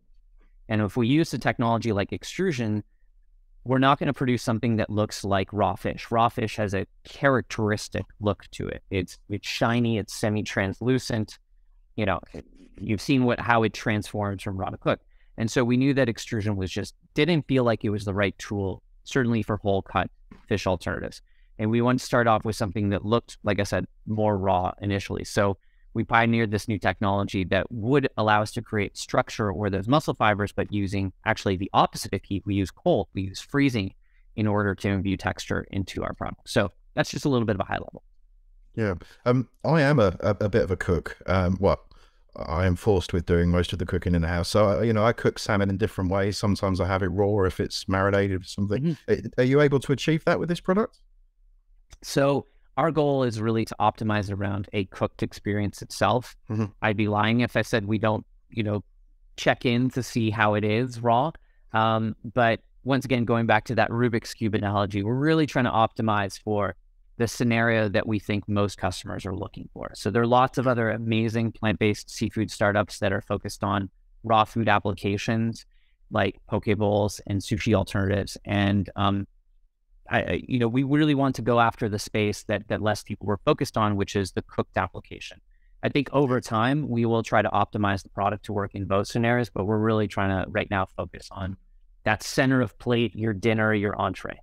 And 0.70 0.82
if 0.82 0.96
we 0.96 1.08
use 1.08 1.32
the 1.32 1.38
technology 1.38 1.92
like 1.92 2.14
extrusion, 2.14 2.84
we're 3.64 3.78
not 3.78 4.00
going 4.00 4.08
to 4.08 4.14
produce 4.14 4.42
something 4.42 4.78
that 4.78 4.90
looks 4.90 5.24
like 5.24 5.52
raw 5.52 5.76
fish. 5.76 6.10
Raw 6.10 6.30
fish 6.30 6.56
has 6.56 6.74
a 6.74 6.88
characteristic 7.04 8.06
look 8.20 8.46
to 8.52 8.68
it. 8.68 8.82
It's 8.90 9.20
it's 9.30 9.48
shiny, 9.48 9.98
it's 9.98 10.14
semi-translucent. 10.14 11.38
You 11.96 12.06
know, 12.06 12.22
you've 12.80 13.02
seen 13.02 13.26
what 13.26 13.40
how 13.40 13.64
it 13.64 13.74
transforms 13.74 14.42
from 14.42 14.58
raw 14.58 14.70
to 14.70 14.78
cook. 14.78 15.02
And 15.42 15.50
so 15.50 15.64
we 15.64 15.76
knew 15.76 15.96
that 15.96 16.08
extrusion 16.08 16.56
was 16.56 16.70
just 16.70 16.94
didn't 17.16 17.48
feel 17.48 17.64
like 17.64 17.84
it 17.84 17.90
was 17.90 18.06
the 18.06 18.14
right 18.14 18.38
tool, 18.38 18.84
certainly 19.06 19.42
for 19.42 19.58
whole 19.58 19.82
cut 19.82 20.12
fish 20.48 20.68
alternatives. 20.68 21.24
And 21.58 21.72
we 21.72 21.82
wanted 21.82 21.98
to 21.98 22.06
start 22.06 22.28
off 22.28 22.46
with 22.46 22.56
something 22.56 22.90
that 22.90 23.06
looked, 23.06 23.40
like 23.42 23.60
I 23.60 23.64
said, 23.64 23.88
more 24.06 24.38
raw 24.38 24.72
initially. 24.84 25.24
So 25.24 25.58
we 25.96 26.04
pioneered 26.04 26.52
this 26.52 26.68
new 26.68 26.78
technology 26.78 27.44
that 27.46 27.66
would 27.72 28.08
allow 28.18 28.44
us 28.44 28.52
to 28.52 28.62
create 28.62 28.96
structure 28.96 29.52
or 29.52 29.72
those 29.72 29.88
muscle 29.88 30.14
fibers, 30.14 30.52
but 30.52 30.72
using 30.72 31.12
actually 31.26 31.56
the 31.56 31.72
opposite 31.74 32.14
of 32.14 32.22
heat. 32.24 32.44
We 32.46 32.54
use 32.54 32.70
cold, 32.70 33.08
we 33.16 33.24
use 33.24 33.40
freezing 33.42 33.96
in 34.36 34.46
order 34.46 34.76
to 34.76 34.90
imbue 34.90 35.18
texture 35.18 35.66
into 35.72 36.04
our 36.04 36.14
product. 36.14 36.52
So 36.52 36.70
that's 36.94 37.10
just 37.10 37.26
a 37.26 37.30
little 37.30 37.48
bit 37.48 37.56
of 37.56 37.62
a 37.62 37.66
high 37.66 37.80
level. 37.80 38.04
Yeah. 38.76 38.94
Um, 39.26 39.50
I 39.66 39.82
am 39.82 39.98
a, 39.98 40.16
a, 40.20 40.38
a 40.42 40.50
bit 40.50 40.62
of 40.62 40.70
a 40.70 40.78
cook. 40.78 41.18
Um, 41.26 41.56
what 41.58 41.80
I 42.36 42.66
am 42.66 42.76
forced 42.76 43.12
with 43.12 43.26
doing 43.26 43.50
most 43.50 43.74
of 43.74 43.80
the 43.80 43.86
cooking 43.86 44.16
in 44.16 44.22
the 44.22 44.28
house. 44.28 44.48
So, 44.50 44.80
uh, 44.80 44.82
you 44.82 44.94
know, 44.94 45.04
I 45.04 45.12
cook 45.12 45.38
salmon 45.38 45.70
in 45.70 45.78
different 45.78 46.10
ways. 46.10 46.38
Sometimes 46.38 46.80
I 46.80 46.88
have 46.88 47.04
it 47.04 47.08
raw 47.08 47.44
if 47.44 47.60
it's 47.60 47.88
marinated 47.90 48.42
or 48.42 48.46
something. 48.46 48.98
Mm-hmm. 49.08 49.40
Are 49.40 49.44
you 49.44 49.60
able 49.60 49.80
to 49.82 49.92
achieve 49.92 50.24
that 50.26 50.40
with 50.40 50.48
this 50.48 50.62
product? 50.62 51.00
So, 52.02 52.48
our 52.78 52.90
goal 52.90 53.24
is 53.24 53.42
really 53.42 53.66
to 53.66 53.76
optimize 53.80 54.32
around 54.32 54.70
a 54.72 54.86
cooked 54.86 55.24
experience 55.24 55.82
itself. 55.82 56.38
Mm-hmm. 56.50 56.66
I'd 56.82 56.96
be 56.96 57.10
lying 57.10 57.42
if 57.42 57.58
I 57.58 57.64
said 57.64 57.86
we 57.86 57.98
don't, 57.98 58.26
you 58.50 58.64
know, 58.64 58.84
check 59.36 59.66
in 59.66 59.90
to 59.92 60.02
see 60.02 60.30
how 60.30 60.54
it 60.54 60.64
is 60.64 61.02
raw. 61.02 61.32
Um, 61.74 62.16
but 62.34 62.62
once 62.84 63.04
again, 63.06 63.26
going 63.26 63.46
back 63.46 63.66
to 63.66 63.76
that 63.76 63.90
Rubik's 63.90 64.34
Cube 64.34 64.56
analogy, 64.56 65.04
we're 65.04 65.16
really 65.16 65.46
trying 65.46 65.66
to 65.66 65.72
optimize 65.72 66.40
for 66.40 66.76
the 67.22 67.28
scenario 67.28 67.88
that 67.88 68.08
we 68.08 68.18
think 68.18 68.50
most 68.50 68.80
customers 68.80 69.28
are 69.28 69.36
looking 69.36 69.70
for. 69.76 69.92
So 69.94 70.10
there 70.10 70.24
are 70.24 70.28
lots 70.28 70.58
of 70.58 70.66
other 70.66 70.90
amazing 70.90 71.52
plant-based 71.52 72.10
seafood 72.10 72.50
startups 72.50 72.98
that 72.98 73.14
are 73.14 73.22
focused 73.22 73.64
on 73.64 73.92
raw 74.24 74.44
food 74.44 74.68
applications 74.68 75.68
like 76.10 76.40
poke 76.48 76.66
bowls 76.78 77.22
and 77.28 77.40
sushi 77.40 77.76
alternatives. 77.76 78.40
And 78.44 78.90
um, 78.96 79.28
I, 80.10 80.42
you 80.48 80.58
know, 80.58 80.68
we 80.68 80.82
really 80.82 81.14
want 81.14 81.36
to 81.36 81.44
go 81.44 81.60
after 81.60 81.88
the 81.88 82.00
space 82.00 82.42
that 82.46 82.68
that 82.70 82.82
less 82.82 83.04
people 83.04 83.28
were 83.28 83.40
focused 83.46 83.78
on, 83.78 83.98
which 83.98 84.16
is 84.16 84.32
the 84.32 84.42
cooked 84.42 84.76
application. 84.76 85.40
I 85.84 85.90
think 85.90 86.10
over 86.12 86.42
time 86.42 86.90
we 86.90 87.06
will 87.06 87.22
try 87.22 87.44
to 87.44 87.50
optimize 87.50 88.02
the 88.02 88.10
product 88.10 88.46
to 88.46 88.54
work 88.54 88.74
in 88.74 88.86
both 88.86 89.08
scenarios, 89.08 89.52
but 89.52 89.66
we're 89.66 89.78
really 89.78 90.08
trying 90.08 90.32
to 90.32 90.50
right 90.50 90.70
now 90.72 90.88
focus 90.98 91.30
on 91.32 91.56
that 92.04 92.24
center 92.24 92.62
of 92.62 92.78
plate, 92.80 93.16
your 93.16 93.34
dinner, 93.34 93.76
your 93.76 93.96
entree. 93.96 94.40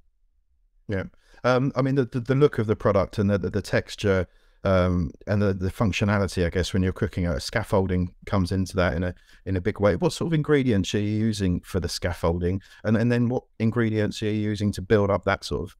Yeah. 0.88 1.04
Um, 1.44 1.72
I 1.76 1.82
mean, 1.82 1.94
the, 1.94 2.04
the, 2.04 2.20
the 2.20 2.34
look 2.34 2.58
of 2.58 2.66
the 2.66 2.76
product 2.76 3.18
and 3.18 3.30
the 3.30 3.38
the, 3.38 3.50
the 3.50 3.62
texture 3.62 4.26
um, 4.64 5.12
and 5.26 5.40
the, 5.40 5.54
the 5.54 5.70
functionality, 5.70 6.44
I 6.44 6.50
guess, 6.50 6.72
when 6.72 6.82
you're 6.82 6.92
cooking, 6.92 7.26
uh, 7.26 7.38
scaffolding 7.38 8.14
comes 8.26 8.50
into 8.50 8.76
that 8.76 8.94
in 8.94 9.04
a 9.04 9.14
in 9.46 9.56
a 9.56 9.60
big 9.60 9.80
way. 9.80 9.96
What 9.96 10.12
sort 10.12 10.28
of 10.28 10.34
ingredients 10.34 10.94
are 10.94 11.00
you 11.00 11.16
using 11.16 11.60
for 11.60 11.80
the 11.80 11.88
scaffolding, 11.88 12.60
and 12.84 12.96
and 12.96 13.10
then 13.10 13.28
what 13.28 13.44
ingredients 13.58 14.22
are 14.22 14.26
you 14.26 14.32
using 14.32 14.72
to 14.72 14.82
build 14.82 15.10
up 15.10 15.24
that 15.24 15.44
sort 15.44 15.70
of 15.70 15.76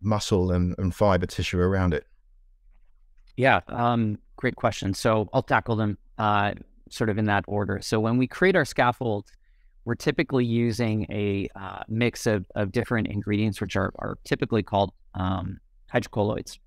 muscle 0.00 0.52
and, 0.52 0.74
and 0.78 0.94
fiber 0.94 1.26
tissue 1.26 1.58
around 1.58 1.94
it? 1.94 2.06
Yeah, 3.36 3.60
um, 3.68 4.18
great 4.36 4.56
question. 4.56 4.94
So 4.94 5.28
I'll 5.32 5.42
tackle 5.42 5.76
them 5.76 5.98
uh, 6.18 6.54
sort 6.90 7.10
of 7.10 7.18
in 7.18 7.26
that 7.26 7.44
order. 7.46 7.80
So 7.82 8.00
when 8.00 8.16
we 8.16 8.26
create 8.26 8.56
our 8.56 8.64
scaffold, 8.64 9.30
we're 9.86 9.94
typically 9.94 10.44
using 10.44 11.06
a 11.10 11.48
uh, 11.54 11.84
mix 11.88 12.26
of, 12.26 12.44
of 12.56 12.72
different 12.72 13.06
ingredients, 13.06 13.60
which 13.60 13.76
are, 13.76 13.92
are 14.00 14.18
typically 14.24 14.62
called 14.62 14.92
um, 15.14 15.60
hydrocolloids. 15.94 16.58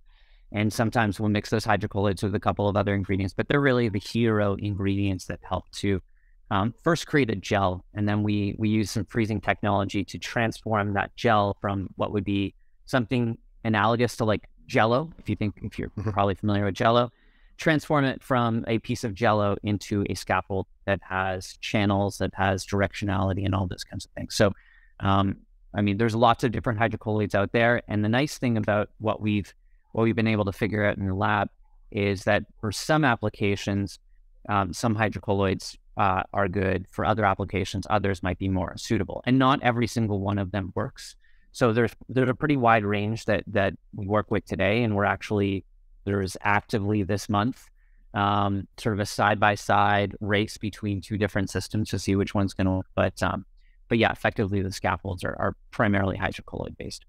And 0.54 0.72
sometimes 0.72 1.20
we'll 1.20 1.30
mix 1.30 1.50
those 1.50 1.66
hydrocolloids 1.66 2.24
with 2.24 2.34
a 2.34 2.40
couple 2.40 2.70
of 2.70 2.78
other 2.78 2.96
ingredients, 2.96 3.34
but 3.36 3.50
they're 3.50 3.60
really 3.60 3.90
the 3.90 4.00
hero 4.00 4.56
ingredients 4.56 5.26
that 5.26 5.42
help 5.44 5.70
to 5.74 6.02
um, 6.50 6.74
first 6.82 7.08
create 7.08 7.30
a 7.30 7.36
gel. 7.36 7.84
And 7.94 8.08
then 8.08 8.24
we, 8.24 8.56
we 8.58 8.70
use 8.70 8.90
some 8.90 9.04
freezing 9.04 9.42
technology 9.42 10.06
to 10.06 10.18
transform 10.18 10.94
that 10.94 11.14
gel 11.18 11.58
from 11.60 11.90
what 11.98 12.14
would 12.14 12.24
be 12.24 12.56
something 12.86 13.38
analogous 13.66 14.16
to 14.16 14.24
like 14.24 14.48
jello, 14.66 15.12
if 15.20 15.30
you 15.30 15.36
think, 15.36 15.56
if 15.62 15.78
you're 15.78 15.90
mm-hmm. 15.90 16.12
probably 16.12 16.36
familiar 16.36 16.64
with 16.64 16.76
jello, 16.76 17.12
transform 17.60 18.06
it 18.06 18.24
from 18.24 18.64
a 18.68 18.80
piece 18.80 19.04
of 19.04 19.14
jello 19.14 19.58
into 19.64 20.06
a 20.10 20.16
scaffold 20.16 20.66
that 20.86 21.02
has 21.08 21.58
channels, 21.58 22.18
that 22.18 22.34
has 22.34 22.66
directionality, 22.66 23.46
and 23.46 23.54
all 23.54 23.68
those 23.68 23.84
kinds 23.84 24.06
of 24.06 24.12
things. 24.12 24.34
So, 24.34 24.54
um, 25.02 25.38
I 25.76 25.82
mean, 25.82 25.98
there's 25.98 26.16
lots 26.16 26.44
of 26.44 26.52
different 26.52 26.80
hydrocolloids 26.80 27.36
out 27.36 27.52
there, 27.52 27.84
and 27.88 28.04
the 28.04 28.10
nice 28.10 28.38
thing 28.38 28.58
about 28.58 28.90
what 28.98 29.22
we've 29.22 29.54
what 29.92 30.04
we've 30.04 30.16
been 30.16 30.28
able 30.28 30.46
to 30.46 30.52
figure 30.52 30.86
out 30.86 30.98
in 30.98 31.08
the 31.08 31.14
lab 31.14 31.50
is 31.92 32.24
that 32.24 32.44
for 32.62 32.72
some 32.72 33.04
applications, 33.04 34.00
um, 34.48 34.72
some 34.72 34.96
hydrocolloids 34.96 35.76
uh, 35.98 36.24
are 36.32 36.48
good. 36.48 36.86
For 36.90 37.04
other 37.04 37.26
applications, 37.26 37.88
others 37.90 38.24
might 38.24 38.40
be 38.40 38.48
more 38.48 38.78
suitable, 38.78 39.22
and 39.26 39.38
not 39.38 39.62
every 39.62 39.88
single 39.88 40.22
one 40.22 40.40
of 40.40 40.52
them 40.52 40.72
works. 40.76 41.16
So 41.52 41.74
there's 41.74 41.92
there's 42.08 42.30
a 42.30 42.36
pretty 42.36 42.58
wide 42.58 42.86
range 42.86 43.26
that 43.26 43.44
that 43.48 43.74
we 43.94 44.08
work 44.08 44.32
with 44.32 44.46
today, 44.46 44.84
and 44.84 44.96
we're 44.96 45.06
actually 45.06 45.66
there's 46.10 46.36
actively 46.42 47.04
this 47.04 47.30
month 47.30 47.70
um, 48.14 48.68
sort 48.78 48.94
of 48.94 49.00
a 49.00 49.06
side 49.06 49.40
by 49.40 49.56
side 49.56 50.16
race 50.20 50.58
between 50.58 51.02
two 51.02 51.18
different 51.18 51.50
systems 51.50 51.90
to 51.90 52.00
see 52.00 52.16
which 52.16 52.34
one's 52.34 52.54
going 52.54 52.68
to. 52.68 52.82
But 52.96 53.22
um, 53.22 53.46
but 53.88 53.98
yeah, 53.98 54.12
effectively 54.12 54.62
the 54.62 54.72
scaffolds 54.72 55.24
are, 55.24 55.36
are 55.40 55.56
primarily 55.72 56.18
hydrocolloid 56.18 56.78
based. 56.78 57.06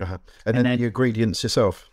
Uh-huh. 0.00 0.18
And, 0.46 0.56
and, 0.56 0.56
then, 0.56 0.64
then 0.64 0.78
the 0.78 0.84
ingredients 0.86 1.42
yourself. 1.42 1.88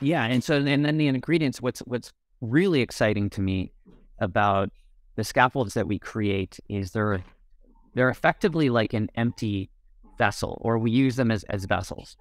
Yeah, 0.00 0.24
and 0.24 0.42
so 0.42 0.56
and 0.56 0.84
then 0.84 0.96
the 0.96 1.08
ingredients. 1.08 1.60
What's 1.60 1.80
what's 1.80 2.12
really 2.40 2.80
exciting 2.80 3.30
to 3.30 3.40
me 3.40 3.72
about 4.20 4.70
the 5.16 5.24
scaffolds 5.24 5.74
that 5.74 5.86
we 5.86 5.98
create 5.98 6.58
is 6.68 6.92
they're 6.92 7.22
they're 7.94 8.10
effectively 8.10 8.70
like 8.70 8.94
an 8.94 9.10
empty 9.16 9.70
vessel, 10.16 10.58
or 10.62 10.78
we 10.78 10.90
use 10.90 11.16
them 11.16 11.30
as 11.30 11.44
as 11.44 11.66
vessels. 11.66 12.16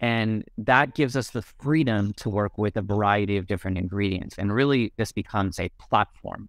And 0.00 0.44
that 0.58 0.94
gives 0.94 1.16
us 1.16 1.30
the 1.30 1.42
freedom 1.42 2.12
to 2.14 2.28
work 2.28 2.58
with 2.58 2.76
a 2.76 2.82
variety 2.82 3.36
of 3.36 3.46
different 3.46 3.78
ingredients. 3.78 4.36
And 4.38 4.52
really, 4.52 4.92
this 4.96 5.12
becomes 5.12 5.58
a 5.58 5.70
platform. 5.78 6.48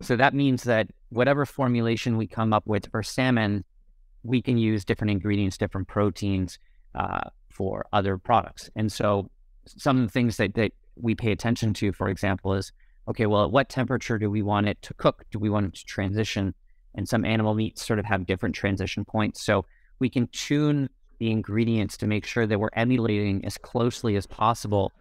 So 0.00 0.16
that 0.16 0.32
means 0.32 0.62
that 0.62 0.88
whatever 1.08 1.44
formulation 1.44 2.16
we 2.16 2.26
come 2.26 2.52
up 2.52 2.66
with 2.66 2.90
for 2.90 3.02
salmon, 3.02 3.64
we 4.22 4.40
can 4.40 4.56
use 4.56 4.84
different 4.84 5.10
ingredients, 5.10 5.58
different 5.58 5.88
proteins 5.88 6.58
uh, 6.94 7.30
for 7.50 7.86
other 7.92 8.16
products. 8.16 8.70
And 8.76 8.90
so 8.92 9.28
some 9.66 9.96
of 9.98 10.02
the 10.04 10.12
things 10.12 10.36
that, 10.36 10.54
that 10.54 10.72
we 10.96 11.14
pay 11.14 11.32
attention 11.32 11.74
to, 11.74 11.92
for 11.92 12.08
example, 12.08 12.54
is 12.54 12.72
okay, 13.08 13.26
well, 13.26 13.44
at 13.44 13.50
what 13.50 13.68
temperature 13.68 14.18
do 14.18 14.30
we 14.30 14.42
want 14.42 14.68
it 14.68 14.80
to 14.82 14.94
cook? 14.94 15.24
Do 15.30 15.38
we 15.38 15.50
want 15.50 15.66
it 15.66 15.74
to 15.74 15.84
transition? 15.84 16.54
And 16.94 17.08
some 17.08 17.24
animal 17.24 17.54
meats 17.54 17.86
sort 17.86 17.98
of 17.98 18.04
have 18.04 18.26
different 18.26 18.54
transition 18.54 19.04
points. 19.04 19.42
So 19.44 19.64
we 19.98 20.10
can 20.10 20.28
tune 20.28 20.88
the 21.18 21.30
ingredients 21.30 21.96
to 21.98 22.06
make 22.06 22.24
sure 22.26 22.46
that 22.46 22.58
we're 22.58 22.68
emulating 22.74 23.44
as 23.44 23.58
closely 23.58 24.16
as 24.16 24.26
possible 24.26 24.92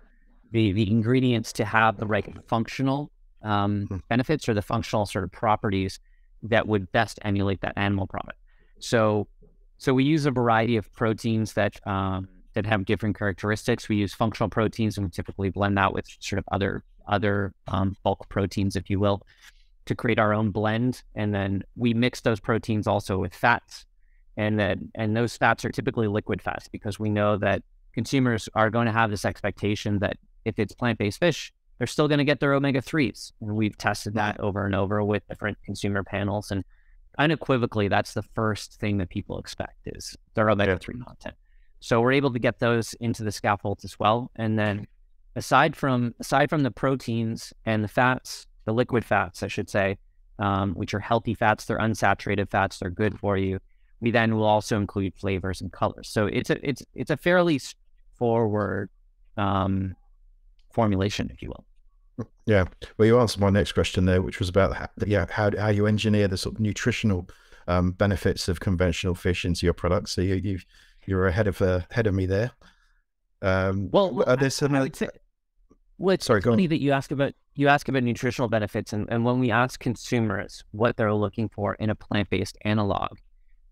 the, 0.51 0.71
the 0.71 0.89
ingredients 0.89 1.51
to 1.53 1.65
have 1.65 1.97
the 1.97 2.07
right 2.07 2.25
functional 2.47 3.11
um, 3.43 3.83
mm-hmm. 3.83 3.97
benefits 4.09 4.47
or 4.47 4.53
the 4.53 4.61
functional 4.61 5.05
sort 5.05 5.23
of 5.23 5.31
properties 5.31 5.99
that 6.43 6.67
would 6.67 6.91
best 6.91 7.19
emulate 7.23 7.61
that 7.61 7.73
animal 7.75 8.07
product. 8.07 8.39
So, 8.79 9.27
so 9.77 9.93
we 9.93 10.03
use 10.03 10.25
a 10.25 10.31
variety 10.31 10.77
of 10.77 10.91
proteins 10.93 11.53
that 11.53 11.79
um, 11.87 12.27
that 12.53 12.65
have 12.65 12.85
different 12.85 13.17
characteristics. 13.17 13.87
We 13.87 13.97
use 13.97 14.13
functional 14.13 14.49
proteins, 14.49 14.97
and 14.97 15.05
we 15.05 15.11
typically 15.11 15.49
blend 15.49 15.77
that 15.77 15.93
with 15.93 16.05
sort 16.19 16.39
of 16.39 16.45
other 16.51 16.83
other 17.07 17.53
um, 17.67 17.95
bulk 18.03 18.27
proteins, 18.29 18.75
if 18.75 18.89
you 18.89 18.99
will, 18.99 19.21
to 19.85 19.95
create 19.95 20.19
our 20.19 20.33
own 20.33 20.51
blend. 20.51 21.03
And 21.15 21.33
then 21.33 21.63
we 21.75 21.93
mix 21.93 22.21
those 22.21 22.39
proteins 22.39 22.87
also 22.87 23.17
with 23.17 23.33
fats 23.33 23.85
and 24.37 24.59
that 24.59 24.77
and 24.95 25.17
those 25.17 25.35
fats 25.35 25.65
are 25.65 25.69
typically 25.69 26.07
liquid 26.07 26.41
fats 26.41 26.67
because 26.67 26.99
we 26.99 27.09
know 27.09 27.37
that 27.37 27.63
consumers 27.93 28.47
are 28.53 28.69
going 28.69 28.85
to 28.85 28.91
have 28.91 29.09
this 29.09 29.25
expectation 29.25 29.99
that 29.99 30.17
if 30.45 30.57
it's 30.59 30.73
plant-based 30.73 31.19
fish 31.19 31.51
they're 31.77 31.87
still 31.87 32.07
going 32.07 32.17
to 32.17 32.23
get 32.23 32.39
their 32.39 32.53
omega-3s 32.53 33.33
and 33.41 33.55
we've 33.55 33.77
tested 33.77 34.13
that 34.13 34.39
over 34.39 34.65
and 34.65 34.75
over 34.75 35.03
with 35.03 35.27
different 35.27 35.57
consumer 35.65 36.03
panels 36.03 36.51
and 36.51 36.63
unequivocally 37.17 37.87
that's 37.87 38.13
the 38.13 38.23
first 38.23 38.79
thing 38.79 38.97
that 38.97 39.09
people 39.09 39.39
expect 39.39 39.79
is 39.85 40.15
their 40.35 40.49
omega-3 40.49 41.03
content. 41.03 41.35
So 41.79 42.01
we're 42.01 42.13
able 42.13 42.33
to 42.33 42.39
get 42.39 42.59
those 42.59 42.93
into 42.95 43.23
the 43.23 43.31
scaffolds 43.31 43.85
as 43.85 43.99
well. 43.99 44.31
And 44.35 44.57
then 44.57 44.87
aside 45.37 45.75
from 45.75 46.15
aside 46.19 46.49
from 46.49 46.63
the 46.63 46.71
proteins 46.71 47.53
and 47.65 47.83
the 47.83 47.87
fats 47.87 48.47
the 48.65 48.73
liquid 48.73 49.05
fats 49.05 49.43
i 49.43 49.47
should 49.47 49.69
say 49.69 49.97
um, 50.39 50.73
which 50.73 50.93
are 50.93 50.99
healthy 50.99 51.33
fats 51.35 51.65
they're 51.65 51.77
unsaturated 51.77 52.49
fats 52.49 52.79
they're 52.79 52.89
good 52.89 53.17
for 53.19 53.37
you 53.37 53.59
we 53.99 54.11
then 54.11 54.35
will 54.35 54.45
also 54.45 54.77
include 54.77 55.15
flavors 55.15 55.61
and 55.61 55.71
colors. 55.71 56.09
So 56.09 56.27
it's 56.27 56.49
a 56.49 56.67
it's 56.67 56.83
it's 56.93 57.11
a 57.11 57.17
fairly 57.17 57.59
forward 58.15 58.89
um, 59.37 59.95
formulation, 60.71 61.29
if 61.31 61.41
you 61.41 61.49
will. 61.49 61.65
Yeah, 62.45 62.65
well, 62.97 63.05
you 63.05 63.19
answered 63.19 63.41
my 63.41 63.49
next 63.49 63.73
question 63.73 64.05
there, 64.05 64.21
which 64.21 64.39
was 64.39 64.49
about 64.49 64.75
how, 64.75 64.89
yeah 65.05 65.25
how 65.29 65.51
how 65.57 65.69
you 65.69 65.85
engineer 65.87 66.27
the 66.27 66.37
sort 66.37 66.55
of 66.55 66.61
nutritional 66.61 67.27
um, 67.67 67.91
benefits 67.91 68.47
of 68.47 68.59
conventional 68.59 69.15
fish 69.15 69.45
into 69.45 69.65
your 69.65 69.73
products. 69.73 70.11
So 70.11 70.21
you 70.21 70.35
you 70.35 70.59
you're 71.05 71.27
ahead 71.27 71.47
of 71.47 71.61
uh, 71.61 71.81
ahead 71.91 72.07
of 72.07 72.13
me 72.13 72.25
there. 72.25 72.51
Um, 73.41 73.89
well, 73.91 74.23
are 74.25 74.35
there 74.35 74.49
some? 74.49 74.75
I, 74.75 74.81
I 74.81 74.89
say, 74.93 75.09
well, 75.97 76.13
it's 76.13 76.25
Sorry, 76.25 76.41
funny 76.41 76.67
that 76.67 76.81
you 76.81 76.91
ask 76.91 77.11
about 77.11 77.33
you 77.55 77.67
ask 77.67 77.87
about 77.87 78.03
nutritional 78.03 78.49
benefits, 78.49 78.93
and, 78.93 79.07
and 79.09 79.25
when 79.25 79.39
we 79.39 79.51
ask 79.51 79.79
consumers 79.79 80.63
what 80.71 80.97
they're 80.97 81.13
looking 81.13 81.49
for 81.49 81.75
in 81.75 81.89
a 81.89 81.95
plant 81.95 82.29
based 82.29 82.57
analog, 82.61 83.17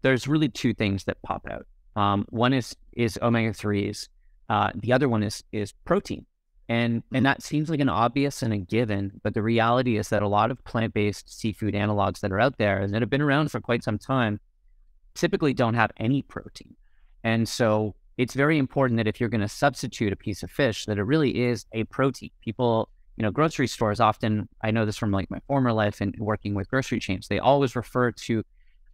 there's 0.06 0.28
really 0.28 0.50
two 0.50 0.72
things 0.72 1.06
that 1.06 1.20
pop 1.24 1.48
out. 1.50 1.66
Um, 2.00 2.26
one 2.30 2.54
is 2.54 2.76
is 2.94 3.18
omega 3.24 3.54
threes. 3.54 4.08
Uh, 4.48 4.70
the 4.76 4.94
other 4.94 5.10
one 5.10 5.24
is 5.24 5.44
is 5.52 5.74
protein. 5.84 6.28
And 6.70 7.02
and 7.12 7.26
that 7.26 7.42
seems 7.42 7.70
like 7.72 7.80
an 7.80 7.90
obvious 7.90 8.44
and 8.44 8.54
a 8.54 8.58
given, 8.58 9.20
but 9.24 9.34
the 9.34 9.42
reality 9.42 9.98
is 9.98 10.10
that 10.10 10.22
a 10.22 10.28
lot 10.28 10.52
of 10.52 10.64
plant-based 10.64 11.28
seafood 11.40 11.74
analogs 11.74 12.20
that 12.20 12.32
are 12.32 12.40
out 12.40 12.60
there 12.60 12.80
and 12.82 12.94
that 12.94 13.02
have 13.02 13.10
been 13.10 13.22
around 13.22 13.50
for 13.50 13.60
quite 13.60 13.84
some 13.84 13.98
time 13.98 14.40
typically 15.16 15.56
don't 15.56 15.74
have 15.74 15.92
any 15.98 16.22
protein. 16.22 16.76
And 17.24 17.50
so 17.50 17.96
it's 18.18 18.36
very 18.36 18.60
important 18.60 18.98
that 18.98 19.08
if 19.08 19.20
you're 19.20 19.30
going 19.30 19.42
to 19.42 19.48
substitute 19.50 20.14
a 20.14 20.16
piece 20.16 20.44
of 20.44 20.52
fish, 20.52 20.86
that 20.86 21.00
it 21.00 21.04
really 21.04 21.44
is 21.46 21.66
a 21.74 21.84
protein. 21.86 22.30
People, 22.42 22.90
you 23.18 23.24
know, 23.24 23.32
grocery 23.32 23.68
stores 23.68 24.00
often, 24.00 24.48
I 24.62 24.70
know 24.70 24.86
this 24.86 24.98
from 24.98 25.12
like 25.12 25.32
my 25.32 25.40
former 25.48 25.74
life 25.74 26.00
and 26.00 26.16
working 26.20 26.54
with 26.54 26.70
grocery 26.70 27.00
chains, 27.00 27.28
they 27.28 27.40
always 27.40 27.76
refer 27.76 28.12
to 28.12 28.44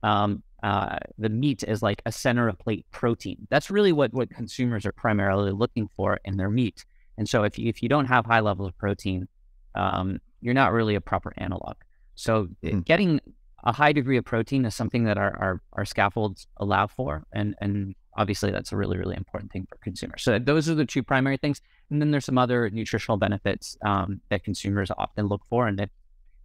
um, 0.03 0.43
uh, 0.63 0.97
the 1.17 1.29
meat 1.29 1.63
as 1.63 1.81
like 1.81 2.01
a 2.05 2.11
center 2.11 2.47
of 2.47 2.57
plate 2.59 2.85
protein. 2.91 3.47
That's 3.49 3.71
really 3.71 3.91
what, 3.91 4.13
what 4.13 4.29
consumers 4.29 4.85
are 4.85 4.91
primarily 4.91 5.51
looking 5.51 5.89
for 5.95 6.19
in 6.23 6.37
their 6.37 6.49
meat. 6.49 6.85
And 7.17 7.27
so 7.27 7.43
if 7.43 7.57
you, 7.57 7.67
if 7.67 7.81
you 7.81 7.89
don't 7.89 8.05
have 8.05 8.25
high 8.25 8.39
levels 8.39 8.69
of 8.69 8.77
protein, 8.77 9.27
um, 9.75 10.19
you're 10.41 10.53
not 10.53 10.71
really 10.71 10.95
a 10.95 11.01
proper 11.01 11.33
analog. 11.37 11.75
So 12.15 12.47
mm. 12.63 12.85
getting 12.85 13.19
a 13.63 13.71
high 13.71 13.91
degree 13.91 14.17
of 14.17 14.25
protein 14.25 14.65
is 14.65 14.75
something 14.75 15.03
that 15.05 15.17
our, 15.17 15.37
our, 15.37 15.61
our 15.73 15.85
scaffolds 15.85 16.47
allow 16.57 16.87
for. 16.87 17.23
And, 17.33 17.55
and 17.59 17.95
obviously 18.15 18.51
that's 18.51 18.71
a 18.71 18.77
really, 18.77 18.97
really 18.97 19.15
important 19.15 19.51
thing 19.51 19.67
for 19.69 19.77
consumers. 19.77 20.23
So 20.23 20.39
those 20.39 20.69
are 20.69 20.75
the 20.75 20.85
two 20.85 21.03
primary 21.03 21.37
things. 21.37 21.61
And 21.89 22.01
then 22.01 22.11
there's 22.11 22.25
some 22.25 22.37
other 22.37 22.69
nutritional 22.69 23.17
benefits 23.17 23.77
um, 23.85 24.21
that 24.29 24.43
consumers 24.43 24.91
often 24.97 25.27
look 25.27 25.41
for. 25.49 25.67
And 25.67 25.79
it, 25.79 25.91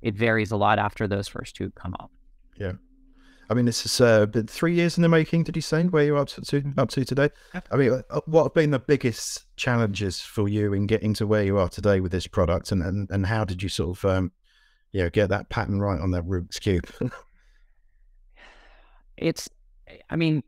it 0.02 0.14
varies 0.14 0.50
a 0.50 0.56
lot 0.56 0.78
after 0.78 1.06
those 1.06 1.28
first 1.28 1.56
two 1.56 1.70
come 1.70 1.94
up. 2.00 2.10
Yeah. 2.56 2.72
I 3.48 3.54
mean, 3.54 3.64
this 3.64 3.82
has 3.82 4.00
uh, 4.00 4.26
been 4.26 4.46
three 4.46 4.74
years 4.74 4.96
in 4.96 5.02
the 5.02 5.08
making. 5.08 5.44
Did 5.44 5.56
you 5.56 5.62
say 5.62 5.84
where 5.84 6.04
you're 6.04 6.18
up 6.18 6.28
to 6.28 6.74
up 6.76 6.90
to 6.90 7.04
today? 7.04 7.30
I 7.70 7.76
mean, 7.76 8.02
uh, 8.10 8.20
what 8.26 8.44
have 8.44 8.54
been 8.54 8.72
the 8.72 8.78
biggest 8.78 9.46
challenges 9.56 10.20
for 10.20 10.48
you 10.48 10.72
in 10.72 10.86
getting 10.86 11.14
to 11.14 11.26
where 11.26 11.44
you 11.44 11.58
are 11.58 11.68
today 11.68 12.00
with 12.00 12.12
this 12.12 12.26
product, 12.26 12.72
and 12.72 12.82
and, 12.82 13.10
and 13.10 13.26
how 13.26 13.44
did 13.44 13.62
you 13.62 13.68
sort 13.68 13.98
of 13.98 14.04
um, 14.04 14.32
you 14.92 15.02
know 15.02 15.10
get 15.10 15.28
that 15.28 15.48
pattern 15.48 15.80
right 15.80 16.00
on 16.00 16.10
that 16.10 16.24
Rubik's 16.24 16.58
cube? 16.58 16.88
it's, 19.16 19.48
I 20.10 20.16
mean, 20.16 20.42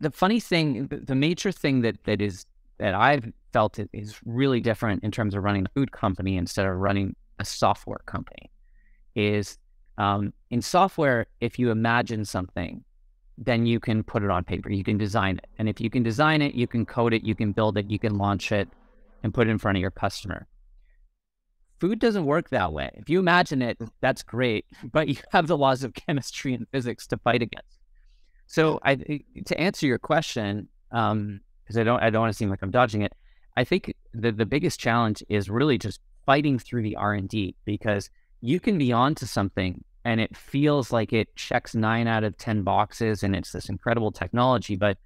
the 0.00 0.10
funny 0.10 0.40
thing, 0.40 0.88
the 0.88 1.14
major 1.14 1.50
thing 1.50 1.80
that 1.82 2.04
that 2.04 2.20
is 2.20 2.44
that 2.78 2.94
I've 2.94 3.32
felt 3.52 3.78
is 3.92 4.16
really 4.24 4.60
different 4.60 5.04
in 5.04 5.10
terms 5.10 5.34
of 5.34 5.42
running 5.42 5.66
a 5.66 5.68
food 5.68 5.92
company 5.92 6.36
instead 6.36 6.66
of 6.66 6.76
running 6.76 7.14
a 7.38 7.44
software 7.44 8.00
company 8.06 8.50
is 9.14 9.58
um, 9.98 10.32
in 10.50 10.62
software, 10.62 11.26
if 11.40 11.58
you 11.58 11.70
imagine 11.70 12.24
something, 12.24 12.84
then 13.38 13.66
you 13.66 13.80
can 13.80 14.02
put 14.02 14.22
it 14.22 14.30
on 14.30 14.44
paper. 14.44 14.70
You 14.70 14.84
can 14.84 14.98
design 14.98 15.38
it. 15.38 15.46
And 15.58 15.68
if 15.68 15.80
you 15.80 15.90
can 15.90 16.02
design 16.02 16.42
it, 16.42 16.54
you 16.54 16.66
can 16.66 16.86
code 16.86 17.14
it, 17.14 17.24
you 17.24 17.34
can 17.34 17.52
build 17.52 17.78
it, 17.78 17.90
you 17.90 17.98
can 17.98 18.18
launch 18.18 18.52
it 18.52 18.68
and 19.22 19.32
put 19.32 19.48
it 19.48 19.50
in 19.50 19.58
front 19.58 19.78
of 19.78 19.82
your 19.82 19.90
customer. 19.90 20.46
Food 21.80 21.98
doesn't 21.98 22.26
work 22.26 22.50
that 22.50 22.72
way. 22.72 22.90
If 22.94 23.08
you 23.08 23.18
imagine 23.18 23.60
it, 23.62 23.78
that's 24.00 24.22
great, 24.22 24.66
but 24.92 25.08
you 25.08 25.16
have 25.30 25.46
the 25.46 25.56
laws 25.56 25.82
of 25.82 25.94
chemistry 25.94 26.54
and 26.54 26.66
physics 26.70 27.06
to 27.08 27.16
fight 27.18 27.42
against. 27.42 27.78
So, 28.46 28.78
I, 28.82 28.96
to 29.46 29.58
answer 29.58 29.86
your 29.86 29.98
question, 29.98 30.68
because 30.90 31.10
um, 31.12 31.40
I 31.74 31.82
don't, 31.82 32.02
I 32.02 32.10
don't 32.10 32.20
want 32.20 32.32
to 32.32 32.36
seem 32.36 32.50
like 32.50 32.60
I'm 32.60 32.70
dodging 32.70 33.00
it. 33.00 33.14
I 33.56 33.64
think 33.64 33.94
the 34.12 34.32
the 34.32 34.46
biggest 34.46 34.78
challenge 34.80 35.22
is 35.28 35.48
really 35.48 35.78
just 35.78 36.00
fighting 36.26 36.58
through 36.58 36.82
the 36.82 36.96
R 36.96 37.14
and 37.14 37.28
D 37.28 37.54
because 37.64 38.10
you 38.42 38.60
can 38.60 38.76
be 38.76 38.92
onto 38.92 39.24
something 39.24 39.82
and 40.04 40.20
it 40.20 40.36
feels 40.36 40.92
like 40.92 41.12
it 41.12 41.34
checks 41.36 41.74
nine 41.74 42.08
out 42.08 42.24
of 42.24 42.36
10 42.36 42.62
boxes 42.62 43.22
and 43.22 43.36
it's 43.36 43.52
this 43.52 43.68
incredible 43.68 44.10
technology. 44.10 44.74
But 44.74 44.98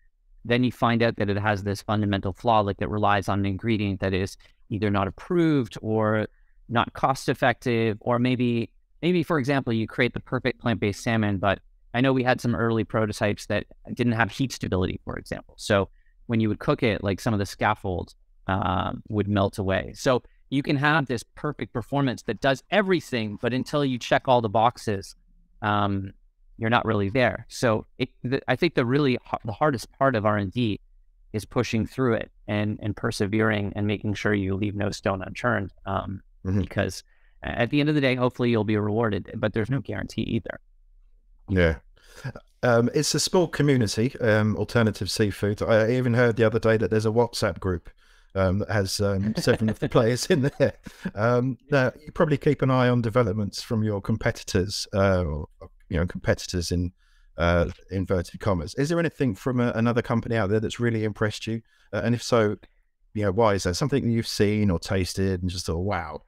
then 0.44 0.64
you 0.64 0.72
find 0.72 1.02
out 1.02 1.16
that 1.16 1.28
it 1.28 1.36
has 1.36 1.62
this 1.62 1.82
fundamental 1.82 2.32
flaw, 2.32 2.60
like 2.60 2.80
it 2.80 2.88
relies 2.88 3.28
on 3.28 3.40
an 3.40 3.46
ingredient 3.46 4.00
that 4.00 4.14
is 4.14 4.38
either 4.70 4.90
not 4.90 5.06
approved 5.06 5.76
or 5.82 6.26
not 6.70 6.94
cost 6.94 7.28
effective, 7.28 7.98
or 8.00 8.18
maybe, 8.18 8.70
maybe 9.02 9.22
for 9.22 9.38
example, 9.38 9.72
you 9.72 9.86
create 9.86 10.14
the 10.14 10.20
perfect 10.20 10.60
plant 10.60 10.80
based 10.80 11.02
salmon, 11.02 11.36
but 11.36 11.60
I 11.92 12.00
know 12.00 12.14
we 12.14 12.24
had 12.24 12.40
some 12.40 12.54
early 12.54 12.84
prototypes 12.84 13.46
that 13.46 13.66
didn't 13.92 14.14
have 14.14 14.30
heat 14.30 14.52
stability, 14.52 15.00
for 15.04 15.16
example. 15.16 15.54
So 15.58 15.90
when 16.26 16.40
you 16.40 16.48
would 16.48 16.58
cook 16.58 16.82
it, 16.82 17.04
like 17.04 17.20
some 17.20 17.34
of 17.34 17.38
the 17.38 17.46
scaffolds 17.46 18.14
uh, 18.46 18.92
would 19.08 19.28
melt 19.28 19.58
away. 19.58 19.92
So 19.94 20.22
you 20.50 20.62
can 20.62 20.76
have 20.76 21.06
this 21.06 21.22
perfect 21.34 21.72
performance 21.72 22.22
that 22.22 22.40
does 22.40 22.62
everything, 22.70 23.38
but 23.40 23.52
until 23.52 23.84
you 23.84 23.98
check 23.98 24.28
all 24.28 24.40
the 24.40 24.48
boxes, 24.48 25.14
um, 25.62 26.12
you're 26.56 26.70
not 26.70 26.84
really 26.84 27.08
there. 27.08 27.46
So 27.48 27.86
it, 27.98 28.10
the, 28.22 28.40
I 28.48 28.56
think 28.56 28.74
the 28.74 28.86
really 28.86 29.18
the 29.44 29.52
hardest 29.52 29.90
part 29.98 30.14
of 30.14 30.24
R 30.24 30.36
and 30.36 30.52
D 30.52 30.80
is 31.32 31.44
pushing 31.44 31.86
through 31.86 32.14
it 32.14 32.30
and 32.46 32.78
and 32.80 32.96
persevering 32.96 33.72
and 33.76 33.86
making 33.86 34.14
sure 34.14 34.32
you 34.32 34.54
leave 34.54 34.74
no 34.74 34.90
stone 34.90 35.22
unturned. 35.22 35.72
Um, 35.84 36.22
mm-hmm. 36.44 36.60
Because 36.60 37.02
at 37.42 37.70
the 37.70 37.80
end 37.80 37.88
of 37.88 37.94
the 37.94 38.00
day, 38.00 38.14
hopefully 38.14 38.50
you'll 38.50 38.64
be 38.64 38.76
rewarded, 38.76 39.30
but 39.36 39.52
there's 39.52 39.70
no 39.70 39.80
guarantee 39.80 40.22
either. 40.22 40.60
Yeah. 41.48 41.76
Um, 42.62 42.88
it's 42.94 43.14
a 43.14 43.20
small 43.20 43.46
community, 43.46 44.18
um, 44.20 44.56
alternative 44.56 45.10
seafood. 45.10 45.62
I 45.62 45.92
even 45.92 46.14
heard 46.14 46.36
the 46.36 46.44
other 46.44 46.58
day 46.58 46.76
that 46.78 46.90
there's 46.90 47.06
a 47.06 47.10
WhatsApp 47.10 47.60
group 47.60 47.90
um, 48.36 48.58
that 48.58 48.70
has 48.70 49.00
um, 49.00 49.34
seven 49.36 49.68
of 49.68 49.78
the 49.78 49.88
players 49.88 50.26
in 50.26 50.50
there. 50.58 50.74
Um, 51.14 51.58
now, 51.70 51.92
you 52.04 52.12
probably 52.12 52.36
keep 52.36 52.62
an 52.62 52.70
eye 52.70 52.88
on 52.88 53.00
developments 53.02 53.62
from 53.62 53.82
your 53.82 54.00
competitors, 54.00 54.86
uh, 54.94 55.24
or 55.24 55.48
you 55.88 55.96
know, 55.98 56.06
competitors 56.06 56.70
in 56.70 56.92
uh, 57.38 57.70
inverted 57.90 58.40
commas. 58.40 58.74
Is 58.74 58.88
there 58.88 59.00
anything 59.00 59.34
from 59.34 59.60
a, 59.60 59.72
another 59.74 60.02
company 60.02 60.36
out 60.36 60.50
there 60.50 60.60
that's 60.60 60.78
really 60.78 61.04
impressed 61.04 61.46
you? 61.46 61.62
Uh, 61.92 62.02
and 62.04 62.14
if 62.14 62.22
so, 62.22 62.56
you 63.14 63.22
know, 63.22 63.32
why 63.32 63.54
is 63.54 63.64
that? 63.64 63.74
Something 63.74 64.04
that 64.04 64.10
you've 64.10 64.28
seen 64.28 64.70
or 64.70 64.78
tasted 64.78 65.40
and 65.40 65.50
just 65.50 65.66
thought, 65.66 65.78
wow. 65.78 66.22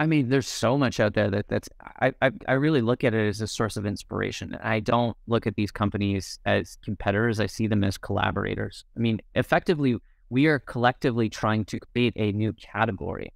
I 0.00 0.06
mean, 0.06 0.28
there's 0.28 0.46
so 0.46 0.78
much 0.78 1.00
out 1.00 1.14
there 1.14 1.28
that 1.28 1.48
that's 1.48 1.68
I, 2.00 2.12
I, 2.22 2.30
I 2.46 2.52
really 2.52 2.82
look 2.82 3.02
at 3.02 3.14
it 3.14 3.28
as 3.28 3.40
a 3.40 3.48
source 3.48 3.76
of 3.76 3.84
inspiration. 3.84 4.56
I 4.62 4.78
don't 4.78 5.16
look 5.26 5.48
at 5.48 5.56
these 5.56 5.72
companies 5.72 6.38
as 6.46 6.78
competitors. 6.84 7.40
I 7.40 7.46
see 7.46 7.66
them 7.66 7.82
as 7.82 7.98
collaborators. 7.98 8.84
I 8.96 9.00
mean, 9.00 9.20
effectively, 9.34 9.96
we 10.30 10.46
are 10.46 10.58
collectively 10.58 11.28
trying 11.28 11.64
to 11.66 11.80
create 11.80 12.12
a 12.16 12.32
new 12.32 12.52
category. 12.52 13.32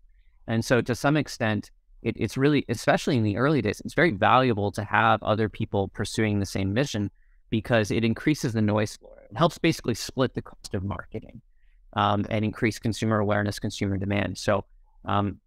And 0.46 0.64
so, 0.64 0.80
to 0.80 0.94
some 0.94 1.16
extent, 1.16 1.70
it, 2.02 2.16
it's 2.18 2.36
really, 2.36 2.64
especially 2.68 3.16
in 3.16 3.22
the 3.22 3.36
early 3.36 3.62
days, 3.62 3.80
it's 3.84 3.94
very 3.94 4.10
valuable 4.10 4.72
to 4.72 4.84
have 4.84 5.22
other 5.22 5.48
people 5.48 5.88
pursuing 5.88 6.40
the 6.40 6.46
same 6.46 6.72
mission 6.72 7.10
because 7.50 7.90
it 7.90 8.04
increases 8.04 8.52
the 8.52 8.62
noise 8.62 8.96
floor. 8.96 9.22
It 9.30 9.36
helps 9.36 9.58
basically 9.58 9.94
split 9.94 10.34
the 10.34 10.42
cost 10.42 10.74
of 10.74 10.82
marketing 10.82 11.40
um, 11.92 12.26
and 12.28 12.44
increase 12.44 12.78
consumer 12.78 13.18
awareness, 13.18 13.58
consumer 13.58 13.96
demand. 13.96 14.38
So, 14.38 14.64
um, 15.04 15.38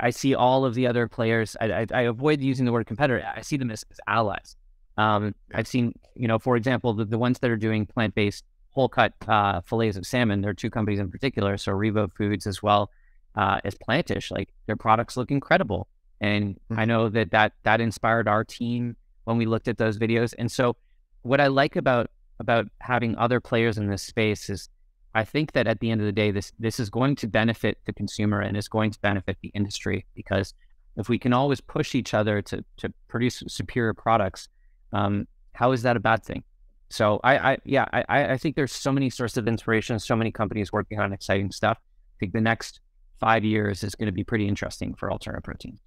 I 0.00 0.10
see 0.10 0.34
all 0.34 0.64
of 0.64 0.74
the 0.74 0.86
other 0.86 1.06
players. 1.06 1.56
I, 1.60 1.72
I, 1.72 1.86
I, 1.94 2.00
avoid 2.02 2.40
using 2.40 2.64
the 2.64 2.72
word 2.72 2.86
competitor. 2.86 3.24
I 3.36 3.40
see 3.42 3.56
them 3.56 3.70
as, 3.70 3.84
as 3.90 4.00
allies. 4.08 4.56
Um, 4.96 5.34
I've 5.54 5.68
seen, 5.68 5.94
you 6.16 6.26
know, 6.26 6.38
for 6.38 6.56
example, 6.56 6.92
the, 6.92 7.04
the 7.04 7.18
ones 7.18 7.38
that 7.38 7.50
are 7.50 7.56
doing 7.56 7.86
plant 7.86 8.14
based 8.14 8.44
whole 8.74 8.88
cut 8.88 9.12
uh, 9.28 9.60
fillets 9.62 9.96
of 9.96 10.06
salmon. 10.06 10.40
There 10.40 10.50
are 10.50 10.54
two 10.54 10.70
companies 10.70 11.00
in 11.00 11.10
particular, 11.10 11.56
so 11.56 11.72
Revo 11.72 12.10
Foods 12.12 12.46
as 12.46 12.62
well 12.62 12.90
uh, 13.36 13.60
as 13.64 13.74
Plantish. 13.74 14.30
Like 14.30 14.50
their 14.66 14.76
products 14.76 15.16
look 15.16 15.30
incredible, 15.30 15.88
and 16.20 16.54
mm-hmm. 16.54 16.78
I 16.78 16.84
know 16.84 17.08
that 17.08 17.30
that 17.30 17.52
that 17.62 17.80
inspired 17.80 18.28
our 18.28 18.44
team 18.44 18.96
when 19.24 19.36
we 19.36 19.46
looked 19.46 19.68
at 19.68 19.78
those 19.78 19.98
videos. 19.98 20.34
And 20.38 20.50
so, 20.50 20.76
what 21.22 21.40
I 21.40 21.46
like 21.46 21.76
about 21.76 22.10
about 22.40 22.66
having 22.80 23.16
other 23.16 23.40
players 23.40 23.78
in 23.78 23.88
this 23.88 24.02
space 24.02 24.50
is, 24.50 24.68
I 25.14 25.24
think 25.24 25.52
that 25.52 25.68
at 25.68 25.78
the 25.78 25.90
end 25.90 26.00
of 26.00 26.06
the 26.06 26.12
day, 26.12 26.32
this 26.32 26.52
this 26.58 26.80
is 26.80 26.90
going 26.90 27.16
to 27.16 27.28
benefit 27.28 27.78
the 27.86 27.92
consumer 27.92 28.40
and 28.40 28.56
is 28.56 28.68
going 28.68 28.90
to 28.90 29.00
benefit 29.00 29.38
the 29.40 29.50
industry 29.54 30.04
because 30.14 30.52
if 30.96 31.08
we 31.08 31.18
can 31.18 31.32
always 31.32 31.60
push 31.60 31.94
each 31.94 32.12
other 32.12 32.42
to 32.42 32.64
to 32.78 32.92
produce 33.08 33.42
superior 33.46 33.94
products, 33.94 34.48
um, 34.92 35.26
how 35.52 35.70
is 35.72 35.82
that 35.82 35.96
a 35.96 36.00
bad 36.00 36.24
thing? 36.24 36.42
So 36.90 37.20
I, 37.24 37.52
I 37.52 37.58
yeah, 37.64 37.86
I, 37.92 38.32
I 38.32 38.36
think 38.36 38.56
there's 38.56 38.72
so 38.72 38.92
many 38.92 39.10
sources 39.10 39.38
of 39.38 39.48
inspiration, 39.48 39.98
so 39.98 40.14
many 40.14 40.30
companies 40.30 40.72
working 40.72 41.00
on 41.00 41.12
exciting 41.12 41.50
stuff. 41.50 41.78
I 41.80 42.16
think 42.20 42.32
the 42.32 42.40
next 42.40 42.80
five 43.18 43.44
years 43.44 43.82
is 43.82 43.94
going 43.94 44.06
to 44.06 44.12
be 44.12 44.24
pretty 44.24 44.46
interesting 44.46 44.94
for 44.94 45.10
alternative 45.10 45.44
protein. 45.44 45.78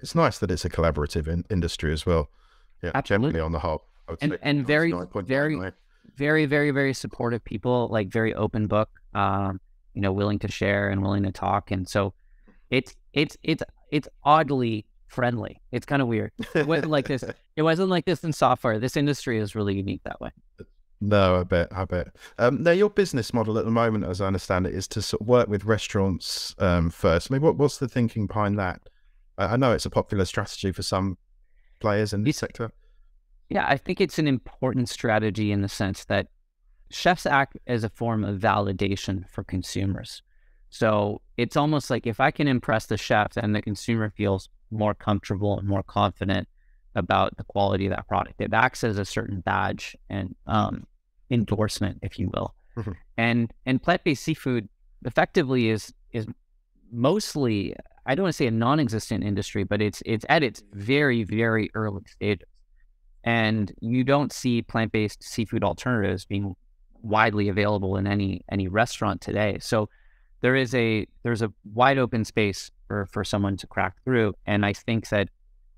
It's 0.00 0.14
nice 0.14 0.38
that 0.38 0.50
it's 0.50 0.64
a 0.64 0.70
collaborative 0.70 1.28
in- 1.28 1.44
industry 1.50 1.92
as 1.92 2.04
well. 2.04 2.28
Yeah, 2.82 2.90
Absolutely. 2.94 3.32
generally 3.32 3.44
on 3.44 3.52
the 3.52 3.58
whole, 3.60 3.84
and 4.20 4.38
and 4.42 4.66
very 4.66 4.92
very 5.24 5.72
very 6.16 6.46
very 6.46 6.70
very 6.70 6.94
supportive 6.94 7.42
people, 7.44 7.88
like 7.90 8.08
very 8.08 8.34
open 8.34 8.66
book, 8.66 8.90
um, 9.14 9.60
you 9.94 10.02
know, 10.02 10.12
willing 10.12 10.38
to 10.40 10.50
share 10.50 10.90
and 10.90 11.02
willing 11.02 11.22
to 11.22 11.32
talk, 11.32 11.70
and 11.70 11.88
so 11.88 12.12
it's 12.70 12.94
it's 13.14 13.36
it's 13.42 13.62
it's 13.90 14.08
oddly 14.24 14.84
friendly. 15.08 15.60
It's 15.72 15.86
kind 15.86 16.02
of 16.02 16.08
weird. 16.08 16.32
It 16.54 16.66
wasn't 16.66 16.90
like 16.90 17.08
this. 17.08 17.24
It 17.56 17.62
wasn't 17.62 17.88
like 17.88 18.04
this 18.04 18.22
in 18.22 18.34
software. 18.34 18.78
This 18.78 18.98
industry 18.98 19.38
is 19.38 19.54
really 19.54 19.76
unique 19.76 20.02
that 20.04 20.20
way. 20.20 20.28
No, 21.00 21.40
I 21.40 21.42
bet, 21.42 21.68
I 21.72 21.86
bet. 21.86 22.08
Um, 22.38 22.62
now, 22.62 22.72
your 22.72 22.90
business 22.90 23.32
model 23.32 23.58
at 23.58 23.64
the 23.64 23.70
moment, 23.70 24.04
as 24.04 24.20
I 24.20 24.26
understand 24.26 24.66
it, 24.66 24.74
is 24.74 24.86
to 24.88 25.00
sort 25.00 25.22
of 25.22 25.26
work 25.26 25.48
with 25.48 25.64
restaurants 25.64 26.54
um, 26.58 26.90
first. 26.90 27.30
I 27.30 27.34
mean, 27.34 27.40
what, 27.40 27.56
what's 27.56 27.78
the 27.78 27.88
thinking 27.88 28.26
behind 28.26 28.58
that? 28.58 28.82
I, 29.38 29.46
I 29.46 29.56
know 29.56 29.72
it's 29.72 29.86
a 29.86 29.90
popular 29.90 30.26
strategy 30.26 30.70
for 30.70 30.82
some 30.82 31.16
players 31.80 32.12
in 32.12 32.24
this 32.24 32.36
sector. 32.36 32.70
Yeah, 33.48 33.66
I 33.66 33.78
think 33.78 34.00
it's 34.00 34.18
an 34.18 34.26
important 34.26 34.88
strategy 34.88 35.52
in 35.52 35.62
the 35.62 35.68
sense 35.68 36.04
that 36.06 36.28
chefs 36.90 37.26
act 37.26 37.56
as 37.66 37.84
a 37.84 37.90
form 37.90 38.24
of 38.24 38.38
validation 38.38 39.28
for 39.30 39.44
consumers. 39.44 40.22
So 40.70 41.22
it's 41.36 41.56
almost 41.56 41.90
like 41.90 42.06
if 42.06 42.20
I 42.20 42.30
can 42.30 42.48
impress 42.48 42.86
the 42.86 42.96
chef, 42.96 43.34
then 43.34 43.52
the 43.52 43.62
consumer 43.62 44.12
feels 44.16 44.48
more 44.70 44.94
comfortable 44.94 45.58
and 45.58 45.68
more 45.68 45.82
confident 45.82 46.48
about 46.94 47.36
the 47.36 47.44
quality 47.44 47.86
of 47.86 47.90
that 47.90 48.08
product. 48.08 48.40
It 48.40 48.52
acts 48.52 48.82
as 48.82 48.98
a 48.98 49.04
certain 49.04 49.40
badge 49.40 49.96
and 50.08 50.34
um, 50.46 50.86
endorsement, 51.30 51.98
if 52.02 52.18
you 52.18 52.30
will. 52.32 52.54
Mm-hmm. 52.76 52.92
And 53.16 53.52
and 53.64 53.82
plant 53.82 54.04
based 54.04 54.22
seafood 54.22 54.68
effectively 55.04 55.68
is 55.68 55.92
is 56.12 56.26
mostly 56.90 57.74
I 58.06 58.14
don't 58.14 58.24
want 58.24 58.34
to 58.34 58.36
say 58.36 58.46
a 58.46 58.52
non-existent 58.52 59.24
industry, 59.24 59.64
but 59.64 59.82
it's 59.82 60.02
it's 60.06 60.24
at 60.28 60.42
its 60.42 60.62
very 60.72 61.24
very 61.24 61.70
early 61.74 62.02
stages, 62.06 62.46
and 63.24 63.72
you 63.80 64.04
don't 64.04 64.32
see 64.32 64.62
plant-based 64.62 65.22
seafood 65.22 65.64
alternatives 65.64 66.24
being 66.24 66.54
widely 67.02 67.48
available 67.48 67.96
in 67.96 68.06
any 68.06 68.42
any 68.50 68.68
restaurant 68.68 69.20
today. 69.20 69.58
So 69.60 69.88
there 70.40 70.56
is 70.56 70.74
a 70.74 71.06
there's 71.22 71.42
a 71.42 71.52
wide 71.74 71.98
open 71.98 72.24
space 72.24 72.70
for 72.86 73.06
for 73.06 73.24
someone 73.24 73.56
to 73.58 73.66
crack 73.66 73.96
through, 74.04 74.34
and 74.46 74.64
I 74.64 74.72
think 74.72 75.08
that 75.08 75.28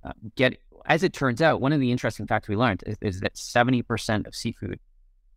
uh, 0.05 0.13
get 0.37 0.59
as 0.87 1.03
it 1.03 1.13
turns 1.13 1.43
out, 1.43 1.61
one 1.61 1.73
of 1.73 1.81
the 1.81 1.93
interesting 1.93 2.27
facts 2.27 2.49
we 2.49 2.57
learned 2.57 2.83
is, 2.87 2.97
is 3.01 3.21
that 3.21 3.37
seventy 3.37 3.83
percent 3.83 4.27
of 4.27 4.35
seafood 4.35 4.79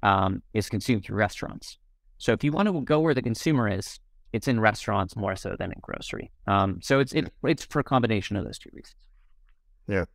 um, 0.03 0.41
is 0.53 0.69
consumed 0.69 1.05
through 1.05 1.17
restaurants. 1.17 1.77
So 2.17 2.33
if 2.33 2.43
you 2.43 2.51
want 2.51 2.67
to 2.67 2.81
go 2.81 2.99
where 2.99 3.13
the 3.13 3.21
consumer 3.21 3.67
is, 3.67 3.99
it's 4.31 4.47
in 4.47 4.59
restaurants 4.59 5.15
more 5.15 5.35
so 5.35 5.55
than 5.57 5.71
in 5.71 5.79
grocery. 5.81 6.31
Um, 6.47 6.79
so 6.81 6.99
it's 6.99 7.13
it, 7.13 7.31
it's 7.43 7.65
for 7.65 7.79
a 7.79 7.83
combination 7.83 8.37
of 8.37 8.45
those 8.45 8.59
two 8.59 8.69
reasons. 8.73 8.95
Yeah. 9.87 10.05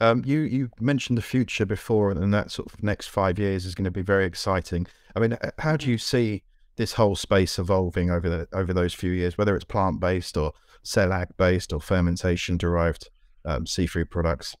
Um, 0.00 0.22
you 0.24 0.40
you 0.40 0.70
mentioned 0.80 1.18
the 1.18 1.22
future 1.22 1.66
before, 1.66 2.10
and 2.10 2.32
that 2.34 2.50
sort 2.50 2.72
of 2.72 2.82
next 2.82 3.08
five 3.08 3.38
years 3.38 3.64
is 3.64 3.74
going 3.74 3.84
to 3.84 3.90
be 3.90 4.02
very 4.02 4.24
exciting. 4.24 4.86
I 5.14 5.20
mean, 5.20 5.36
how 5.58 5.76
do 5.76 5.90
you 5.90 5.98
see 5.98 6.42
this 6.76 6.94
whole 6.94 7.14
space 7.14 7.58
evolving 7.58 8.10
over 8.10 8.28
the 8.28 8.48
over 8.52 8.72
those 8.72 8.94
few 8.94 9.10
years, 9.10 9.36
whether 9.36 9.54
it's 9.54 9.64
plant 9.64 10.00
based 10.00 10.36
or 10.36 10.52
cell 10.82 11.24
based 11.36 11.72
or 11.72 11.80
fermentation 11.80 12.56
derived 12.56 13.08
um, 13.44 13.66
seafood 13.66 14.10
products? 14.10 14.56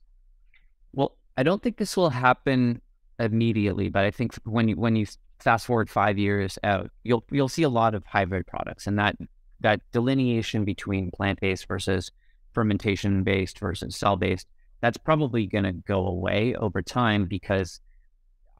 Well, 0.92 1.16
I 1.36 1.42
don't 1.42 1.62
think 1.62 1.76
this 1.76 1.96
will 1.96 2.10
happen 2.10 2.80
immediately, 3.18 3.88
but 3.88 4.04
I 4.04 4.10
think 4.10 4.34
when 4.44 4.68
you 4.68 4.76
when 4.76 4.96
you 4.96 5.06
fast 5.38 5.66
forward 5.66 5.90
five 5.90 6.18
years 6.18 6.58
out, 6.62 6.90
you'll 7.04 7.24
you'll 7.30 7.48
see 7.48 7.62
a 7.62 7.68
lot 7.68 7.94
of 7.94 8.04
hybrid 8.04 8.46
products, 8.46 8.86
and 8.86 8.98
that 8.98 9.16
that 9.60 9.80
delineation 9.92 10.64
between 10.64 11.10
plant 11.10 11.40
based 11.40 11.66
versus 11.66 12.10
fermentation 12.52 13.22
based 13.22 13.58
versus 13.58 13.96
cell 13.96 14.16
based, 14.16 14.46
that's 14.80 14.98
probably 14.98 15.46
going 15.46 15.64
to 15.64 15.72
go 15.72 16.06
away 16.06 16.54
over 16.56 16.82
time 16.82 17.24
because 17.26 17.80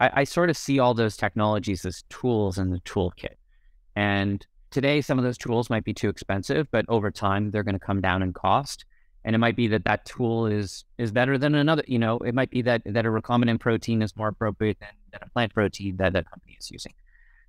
I, 0.01 0.11
I 0.15 0.25
sort 0.25 0.51
of 0.51 0.57
see 0.57 0.79
all 0.79 0.95
those 0.95 1.17
technologies 1.17 1.85
as 1.85 2.05
tools 2.09 2.59
in 2.59 2.71
the 2.71 2.81
toolkit. 2.81 3.37
And 3.95 4.47
today, 4.73 5.01
some 5.01 5.19
of 5.19 5.25
those 5.25 5.39
tools 5.39 5.71
might 5.71 5.85
be 5.85 5.95
too 5.95 6.09
expensive, 6.09 6.69
but 6.71 6.85
over 6.89 7.11
time, 7.11 7.51
they're 7.51 7.63
going 7.63 7.79
to 7.79 7.87
come 7.87 8.01
down 8.01 8.23
in 8.23 8.33
cost. 8.33 8.85
And 9.25 9.37
it 9.37 9.39
might 9.39 9.55
be 9.55 9.69
that 9.69 9.85
that 9.85 10.05
tool 10.05 10.47
is 10.47 10.85
is 10.99 11.13
better 11.13 11.39
than 11.39 11.55
another 11.55 11.85
you 11.87 11.99
know 11.99 12.19
it 12.19 12.35
might 12.35 12.51
be 12.51 12.61
that 12.63 12.83
that 12.85 13.07
a 13.07 13.09
recombinant 13.09 13.61
protein 13.61 14.03
is 14.03 14.17
more 14.17 14.27
appropriate 14.27 14.81
than, 14.81 14.89
than 15.13 15.21
a 15.23 15.31
plant 15.31 15.55
protein 15.55 15.97
that 15.99 16.13
that 16.15 16.29
company 16.29 16.57
is 16.59 16.73
using. 16.73 16.93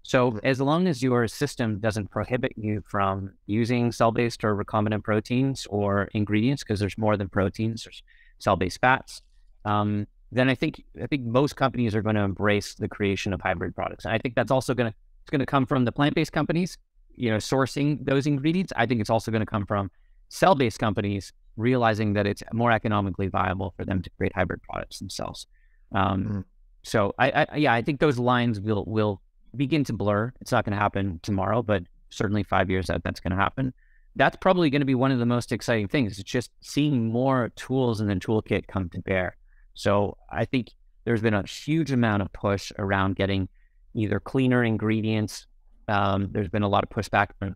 So 0.04 0.40
as 0.44 0.62
long 0.62 0.88
as 0.88 1.02
your 1.02 1.28
system 1.28 1.80
doesn't 1.80 2.12
prohibit 2.12 2.54
you 2.58 2.84
from 2.86 3.34
using 3.48 3.92
cell-based 3.92 4.44
or 4.44 4.56
recombinant 4.56 5.04
proteins 5.04 5.66
or 5.68 6.10
ingredients 6.14 6.64
because 6.64 6.80
there's 6.80 6.98
more 6.98 7.18
than 7.18 7.30
proteins 7.30 7.86
there's 7.86 8.04
cell-based 8.38 8.82
fats 8.82 9.22
um, 9.64 10.06
then 10.32 10.50
i 10.50 10.56
think 10.56 10.84
i 11.02 11.08
think 11.08 11.24
most 11.24 11.56
companies 11.56 11.96
are 11.96 12.02
going 12.02 12.16
to 12.16 12.22
embrace 12.22 12.76
the 12.76 12.88
creation 12.88 13.34
of 13.34 13.42
hybrid 13.42 13.74
products. 13.74 14.06
And 14.06 14.14
i 14.14 14.18
think 14.18 14.36
that's 14.36 14.52
also 14.52 14.74
going 14.74 14.92
to 14.92 14.98
it's 15.24 15.30
going 15.30 15.40
to 15.40 15.46
come 15.46 15.66
from 15.66 15.86
the 15.86 15.92
plant-based 15.92 16.34
companies 16.34 16.78
you 17.16 17.30
know 17.30 17.38
sourcing 17.38 18.04
those 18.06 18.26
ingredients 18.26 18.74
i 18.76 18.86
think 18.86 19.02
it's 19.02 19.10
also 19.10 19.32
going 19.32 19.42
to 19.42 19.46
come 19.46 19.66
from 19.66 19.90
cell-based 20.30 20.80
companies 20.80 21.32
realizing 21.58 22.14
that 22.14 22.26
it's 22.26 22.44
more 22.52 22.72
economically 22.72 23.28
viable 23.28 23.74
for 23.78 23.86
them 23.86 24.02
to 24.02 24.10
create 24.12 24.34
hybrid 24.36 24.62
products 24.64 25.00
themselves. 25.00 25.48
Um, 25.94 26.26
mm. 26.26 26.44
So 26.84 27.14
I, 27.20 27.46
I, 27.52 27.58
yeah, 27.58 27.74
I 27.74 27.82
think 27.82 28.00
those 28.00 28.18
lines 28.18 28.60
will 28.60 28.84
will 28.86 29.22
begin 29.56 29.84
to 29.86 29.94
blur. 29.94 30.34
It's 30.42 30.52
not 30.52 30.66
going 30.66 30.74
to 30.74 30.82
happen 30.82 31.20
tomorrow, 31.22 31.62
but 31.62 31.84
certainly 32.10 32.44
five 32.44 32.70
years 32.70 32.90
out, 32.90 33.04
that's 33.04 33.20
going 33.20 33.32
to 33.32 33.38
happen. 33.38 33.74
That's 34.16 34.36
probably 34.38 34.70
going 34.70 34.82
to 34.82 34.86
be 34.86 34.96
one 34.96 35.12
of 35.12 35.20
the 35.20 35.26
most 35.26 35.52
exciting 35.52 35.88
things. 35.88 36.20
It's 36.20 36.30
just 36.30 36.52
seeing 36.62 37.12
more 37.12 37.52
tools 37.56 38.02
in 38.02 38.08
the 38.08 38.16
toolkit 38.16 38.68
come 38.68 38.90
to 38.90 39.00
bear. 39.02 39.38
So 39.74 40.18
I 40.32 40.46
think 40.46 40.72
there's 41.06 41.22
been 41.22 41.34
a 41.34 41.46
huge 41.46 41.92
amount 41.92 42.22
of 42.22 42.34
push 42.34 42.72
around 42.78 43.16
getting 43.16 43.48
either 43.96 44.20
cleaner 44.20 44.64
ingredients. 44.64 45.48
Um, 45.88 46.30
there's 46.32 46.50
been 46.50 46.64
a 46.64 46.68
lot 46.68 46.84
of 46.84 46.90
pushback 46.90 47.30
from 47.40 47.56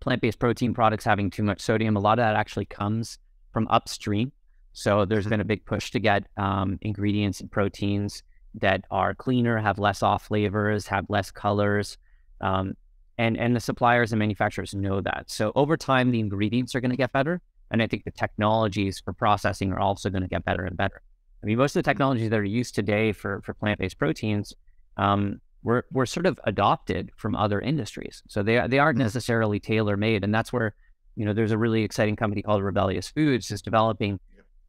plant-based 0.00 0.38
protein 0.38 0.74
products 0.74 1.04
having 1.04 1.30
too 1.30 1.42
much 1.42 1.60
sodium. 1.60 1.96
A 1.96 2.00
lot 2.00 2.18
of 2.18 2.22
that 2.22 2.36
actually 2.36 2.64
comes 2.64 3.18
from 3.52 3.68
upstream. 3.68 4.32
So 4.72 5.04
there's 5.04 5.26
been 5.26 5.40
a 5.40 5.44
big 5.44 5.64
push 5.64 5.90
to 5.90 6.00
get 6.00 6.26
um, 6.36 6.78
ingredients 6.82 7.40
and 7.40 7.50
proteins 7.50 8.22
that 8.54 8.84
are 8.90 9.14
cleaner, 9.14 9.58
have 9.58 9.78
less 9.78 10.02
off 10.02 10.26
flavors, 10.26 10.86
have 10.86 11.06
less 11.08 11.30
colors, 11.30 11.98
um, 12.40 12.74
and 13.18 13.36
and 13.36 13.54
the 13.54 13.60
suppliers 13.60 14.12
and 14.12 14.18
manufacturers 14.18 14.74
know 14.74 15.00
that. 15.00 15.24
So 15.28 15.52
over 15.54 15.76
time, 15.76 16.10
the 16.10 16.20
ingredients 16.20 16.74
are 16.74 16.80
going 16.80 16.90
to 16.90 16.96
get 16.96 17.12
better, 17.12 17.40
and 17.70 17.82
I 17.82 17.86
think 17.86 18.04
the 18.04 18.10
technologies 18.10 19.00
for 19.00 19.12
processing 19.12 19.72
are 19.72 19.78
also 19.78 20.08
going 20.08 20.22
to 20.22 20.28
get 20.28 20.44
better 20.44 20.64
and 20.64 20.76
better. 20.76 21.02
I 21.42 21.46
mean, 21.46 21.58
most 21.58 21.76
of 21.76 21.82
the 21.82 21.90
technologies 21.90 22.30
that 22.30 22.38
are 22.38 22.44
used 22.44 22.74
today 22.74 23.12
for 23.12 23.42
for 23.42 23.54
plant-based 23.54 23.98
proteins 23.98 24.54
um, 24.96 25.40
were 25.62 25.86
were 25.90 26.06
sort 26.06 26.26
of 26.26 26.38
adopted 26.44 27.10
from 27.16 27.34
other 27.34 27.60
industries. 27.60 28.22
So 28.28 28.42
they 28.42 28.66
they 28.68 28.78
aren't 28.78 28.98
necessarily 28.98 29.60
tailor 29.60 29.96
made, 29.96 30.24
and 30.24 30.34
that's 30.34 30.52
where 30.52 30.74
you 31.16 31.24
know 31.24 31.32
there's 31.32 31.52
a 31.52 31.58
really 31.58 31.82
exciting 31.82 32.16
company 32.16 32.42
called 32.42 32.62
Rebellyous 32.62 33.12
Foods 33.12 33.50
is 33.50 33.62
developing 33.62 34.20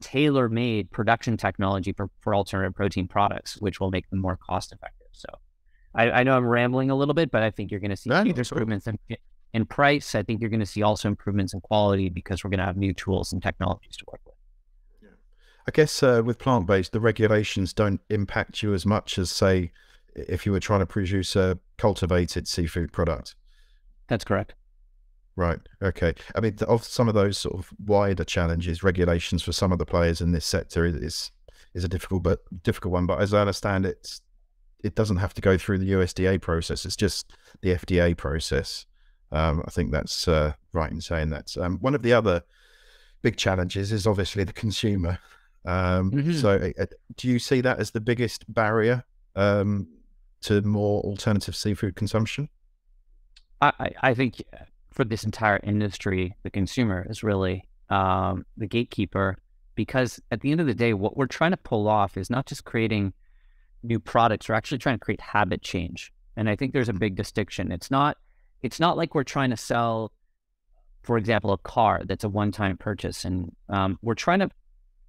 tailor 0.01 0.49
made 0.49 0.91
production 0.91 1.37
technology 1.37 1.93
for, 1.93 2.09
for 2.21 2.35
alternative 2.35 2.75
protein 2.75 3.07
products, 3.07 3.57
which 3.59 3.79
will 3.79 3.91
make 3.91 4.09
them 4.09 4.19
more 4.19 4.37
cost 4.37 4.71
effective. 4.71 5.07
So 5.13 5.29
I, 5.93 6.11
I 6.11 6.23
know 6.23 6.35
I'm 6.35 6.45
rambling 6.45 6.89
a 6.89 6.95
little 6.95 7.13
bit, 7.13 7.31
but 7.31 7.43
I 7.43 7.51
think 7.51 7.71
you're 7.71 7.79
going 7.79 7.91
to 7.91 7.97
see 7.97 8.09
no, 8.09 8.21
improvements 8.21 8.87
in, 8.87 8.97
in 9.53 9.65
price. 9.65 10.15
I 10.15 10.23
think 10.23 10.41
you're 10.41 10.49
going 10.49 10.61
to 10.61 10.65
see 10.65 10.81
also 10.81 11.07
improvements 11.07 11.53
in 11.53 11.61
quality 11.61 12.09
because 12.09 12.43
we're 12.43 12.49
going 12.49 12.59
to 12.59 12.65
have 12.65 12.77
new 12.77 12.93
tools 12.93 13.31
and 13.31 13.41
technologies 13.41 13.95
to 13.97 14.05
work 14.11 14.21
with. 14.25 14.35
I 15.67 15.71
guess 15.71 16.01
uh, 16.01 16.23
with 16.25 16.39
plant 16.39 16.65
based, 16.65 16.91
the 16.91 16.99
regulations 16.99 17.71
don't 17.71 18.01
impact 18.09 18.63
you 18.63 18.73
as 18.73 18.83
much 18.85 19.19
as, 19.19 19.29
say, 19.29 19.71
if 20.15 20.45
you 20.45 20.51
were 20.51 20.59
trying 20.59 20.79
to 20.81 20.85
produce 20.85 21.35
a 21.35 21.59
cultivated 21.77 22.47
seafood 22.47 22.91
product. 22.91 23.35
That's 24.07 24.23
correct. 24.23 24.53
Right. 25.35 25.59
Okay. 25.81 26.13
I 26.35 26.41
mean, 26.41 26.57
of 26.67 26.83
some 26.83 27.07
of 27.07 27.13
those 27.13 27.37
sort 27.37 27.55
of 27.55 27.69
wider 27.85 28.23
challenges, 28.23 28.83
regulations 28.83 29.41
for 29.41 29.53
some 29.53 29.71
of 29.71 29.79
the 29.79 29.85
players 29.85 30.21
in 30.21 30.31
this 30.31 30.45
sector 30.45 30.85
is 30.85 31.31
is 31.73 31.83
a 31.85 31.87
difficult 31.87 32.23
but 32.23 32.39
difficult 32.63 32.91
one. 32.91 33.05
But 33.05 33.21
as 33.21 33.33
I 33.33 33.41
understand 33.41 33.85
it, 33.85 34.19
it 34.83 34.95
doesn't 34.95 35.17
have 35.17 35.33
to 35.35 35.41
go 35.41 35.57
through 35.57 35.77
the 35.77 35.91
USDA 35.93 36.41
process. 36.41 36.85
It's 36.85 36.95
just 36.95 37.31
the 37.61 37.75
FDA 37.75 38.15
process. 38.15 38.85
Um, 39.31 39.63
I 39.65 39.71
think 39.71 39.91
that's 39.91 40.27
uh, 40.27 40.53
right 40.73 40.91
in 40.91 40.99
saying 40.99 41.29
that. 41.29 41.55
Um, 41.57 41.77
one 41.79 41.95
of 41.95 42.01
the 42.01 42.13
other 42.13 42.43
big 43.21 43.37
challenges 43.37 43.91
is 43.91 44.05
obviously 44.05 44.43
the 44.43 44.53
consumer. 44.53 45.19
Um, 45.65 46.11
mm-hmm. 46.11 46.33
So, 46.33 46.71
uh, 46.77 46.85
do 47.15 47.27
you 47.27 47.39
see 47.39 47.61
that 47.61 47.79
as 47.79 47.91
the 47.91 48.01
biggest 48.01 48.51
barrier 48.53 49.03
um, 49.35 49.87
to 50.41 50.61
more 50.61 51.01
alternative 51.01 51.55
seafood 51.55 51.95
consumption? 51.95 52.49
I, 53.61 53.91
I 54.01 54.13
think 54.13 54.43
for 54.91 55.05
this 55.05 55.23
entire 55.23 55.59
industry, 55.63 56.35
the 56.43 56.49
consumer 56.49 57.05
is 57.09 57.23
really 57.23 57.67
um, 57.89 58.45
the 58.57 58.67
gatekeeper 58.67 59.37
because 59.75 60.19
at 60.31 60.41
the 60.41 60.51
end 60.51 60.59
of 60.61 60.67
the 60.67 60.73
day, 60.73 60.93
what 60.93 61.15
we're 61.15 61.27
trying 61.27 61.51
to 61.51 61.57
pull 61.57 61.87
off 61.87 62.17
is 62.17 62.29
not 62.29 62.45
just 62.45 62.65
creating 62.65 63.13
new 63.83 63.99
products, 63.99 64.49
we're 64.49 64.55
actually 64.55 64.77
trying 64.77 64.95
to 64.95 64.99
create 64.99 65.21
habit 65.21 65.61
change. 65.61 66.11
And 66.35 66.49
I 66.49 66.55
think 66.55 66.73
there's 66.73 66.89
a 66.89 66.93
big 66.93 67.15
distinction. 67.15 67.71
It's 67.71 67.91
not 67.91 68.17
it's 68.61 68.79
not 68.79 68.95
like 68.95 69.15
we're 69.15 69.23
trying 69.23 69.49
to 69.49 69.57
sell, 69.57 70.11
for 71.01 71.17
example, 71.17 71.51
a 71.51 71.57
car 71.57 72.01
that's 72.05 72.23
a 72.23 72.29
one-time 72.29 72.77
purchase, 72.77 73.25
and 73.25 73.51
um, 73.69 73.97
we're 74.03 74.13
trying 74.13 74.39
to 74.39 74.49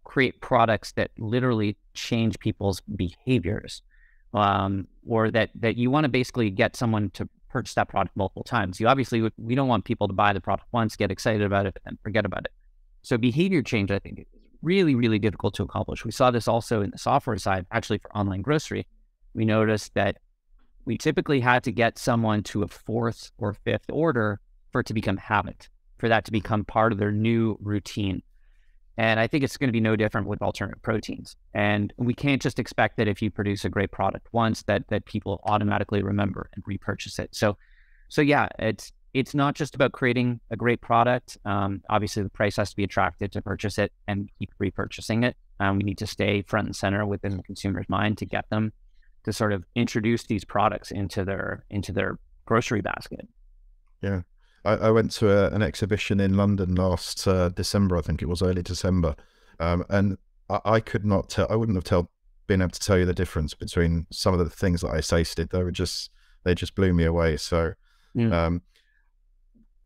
create 0.04 0.40
products 0.40 0.92
that 0.92 1.10
literally 1.18 1.76
change 1.94 2.38
people's 2.38 2.80
behaviors 2.80 3.82
um, 4.34 4.86
or 5.06 5.30
that 5.30 5.50
that 5.54 5.76
you 5.76 5.90
want 5.90 6.04
to 6.04 6.08
basically 6.08 6.50
get 6.50 6.76
someone 6.76 7.10
to 7.10 7.28
purchase 7.48 7.74
that 7.74 7.88
product 7.88 8.16
multiple 8.16 8.44
times. 8.44 8.80
You 8.80 8.88
obviously 8.88 9.30
we 9.36 9.54
don't 9.54 9.68
want 9.68 9.84
people 9.84 10.08
to 10.08 10.14
buy 10.14 10.32
the 10.32 10.40
product 10.40 10.68
once, 10.72 10.96
get 10.96 11.10
excited 11.10 11.42
about 11.42 11.66
it, 11.66 11.78
and 11.84 11.98
forget 12.02 12.24
about 12.24 12.44
it. 12.46 12.52
So 13.02 13.18
behavior 13.18 13.62
change, 13.62 13.90
I 13.90 13.98
think, 13.98 14.20
is 14.20 14.26
really 14.62 14.94
really 14.94 15.18
difficult 15.18 15.54
to 15.54 15.62
accomplish. 15.62 16.04
We 16.04 16.12
saw 16.12 16.30
this 16.30 16.48
also 16.48 16.82
in 16.82 16.90
the 16.90 16.98
software 16.98 17.38
side, 17.38 17.66
actually 17.70 17.98
for 17.98 18.16
online 18.16 18.42
grocery. 18.42 18.86
We 19.34 19.44
noticed 19.44 19.94
that 19.94 20.18
we 20.84 20.98
typically 20.98 21.40
had 21.40 21.62
to 21.64 21.72
get 21.72 21.98
someone 21.98 22.42
to 22.44 22.62
a 22.62 22.68
fourth 22.68 23.30
or 23.38 23.54
fifth 23.54 23.86
order 23.90 24.40
for 24.72 24.80
it 24.80 24.86
to 24.86 24.94
become 24.94 25.16
habit, 25.16 25.68
for 25.98 26.08
that 26.08 26.24
to 26.24 26.32
become 26.32 26.64
part 26.64 26.92
of 26.92 26.98
their 26.98 27.12
new 27.12 27.56
routine. 27.60 28.22
And 29.02 29.18
I 29.18 29.26
think 29.26 29.42
it's 29.42 29.56
going 29.56 29.66
to 29.66 29.72
be 29.72 29.80
no 29.80 29.96
different 29.96 30.28
with 30.28 30.40
alternative 30.42 30.80
proteins. 30.80 31.34
And 31.54 31.92
we 31.96 32.14
can't 32.14 32.40
just 32.40 32.60
expect 32.60 32.98
that 32.98 33.08
if 33.08 33.20
you 33.20 33.32
produce 33.32 33.64
a 33.64 33.68
great 33.68 33.90
product 33.90 34.28
once 34.30 34.62
that 34.68 34.86
that 34.90 35.06
people 35.06 35.40
automatically 35.44 36.04
remember 36.04 36.48
and 36.54 36.62
repurchase 36.68 37.18
it. 37.18 37.34
So 37.34 37.56
so 38.08 38.22
yeah, 38.22 38.48
it's 38.60 38.92
it's 39.12 39.34
not 39.34 39.56
just 39.56 39.74
about 39.74 39.90
creating 39.90 40.38
a 40.52 40.56
great 40.56 40.80
product. 40.80 41.36
Um, 41.44 41.82
obviously, 41.90 42.22
the 42.22 42.28
price 42.28 42.54
has 42.58 42.70
to 42.70 42.76
be 42.76 42.84
attractive 42.84 43.32
to 43.32 43.42
purchase 43.42 43.76
it 43.76 43.90
and 44.06 44.30
keep 44.38 44.50
repurchasing 44.62 45.24
it. 45.24 45.36
Um, 45.58 45.78
we 45.78 45.82
need 45.82 45.98
to 45.98 46.06
stay 46.06 46.42
front 46.42 46.66
and 46.68 46.76
center 46.76 47.04
within 47.04 47.36
the 47.36 47.42
consumer's 47.42 47.88
mind 47.88 48.18
to 48.18 48.24
get 48.24 48.48
them 48.50 48.72
to 49.24 49.32
sort 49.32 49.52
of 49.52 49.64
introduce 49.74 50.22
these 50.28 50.44
products 50.44 50.92
into 50.92 51.24
their 51.24 51.64
into 51.70 51.90
their 51.90 52.20
grocery 52.46 52.82
basket. 52.82 53.26
Yeah, 54.00 54.22
I, 54.64 54.74
I 54.74 54.90
went 54.90 55.10
to 55.12 55.30
a, 55.30 55.50
an 55.50 55.62
exhibition 55.62 56.20
in 56.20 56.36
London 56.36 56.74
last 56.74 57.26
uh, 57.26 57.48
December. 57.50 57.96
I 57.96 58.02
think 58.02 58.22
it 58.22 58.28
was 58.28 58.42
early 58.42 58.62
December, 58.62 59.16
um, 59.60 59.84
and 59.88 60.18
I, 60.48 60.60
I, 60.64 60.80
could 60.80 61.04
not 61.04 61.28
tell. 61.28 61.46
I 61.50 61.56
wouldn't 61.56 61.76
have 61.76 61.84
tell, 61.84 62.10
been 62.46 62.62
able 62.62 62.70
to 62.70 62.80
tell 62.80 62.98
you 62.98 63.04
the 63.04 63.14
difference 63.14 63.54
between 63.54 64.06
some 64.10 64.34
of 64.34 64.40
the 64.40 64.50
things 64.50 64.82
that 64.82 64.90
I 64.90 65.00
tasted. 65.00 65.50
They 65.50 65.62
were 65.62 65.72
just 65.72 66.10
they 66.44 66.54
just 66.54 66.74
blew 66.74 66.92
me 66.92 67.04
away. 67.04 67.36
So. 67.36 67.74
Yeah. 68.14 68.46
Um, 68.46 68.62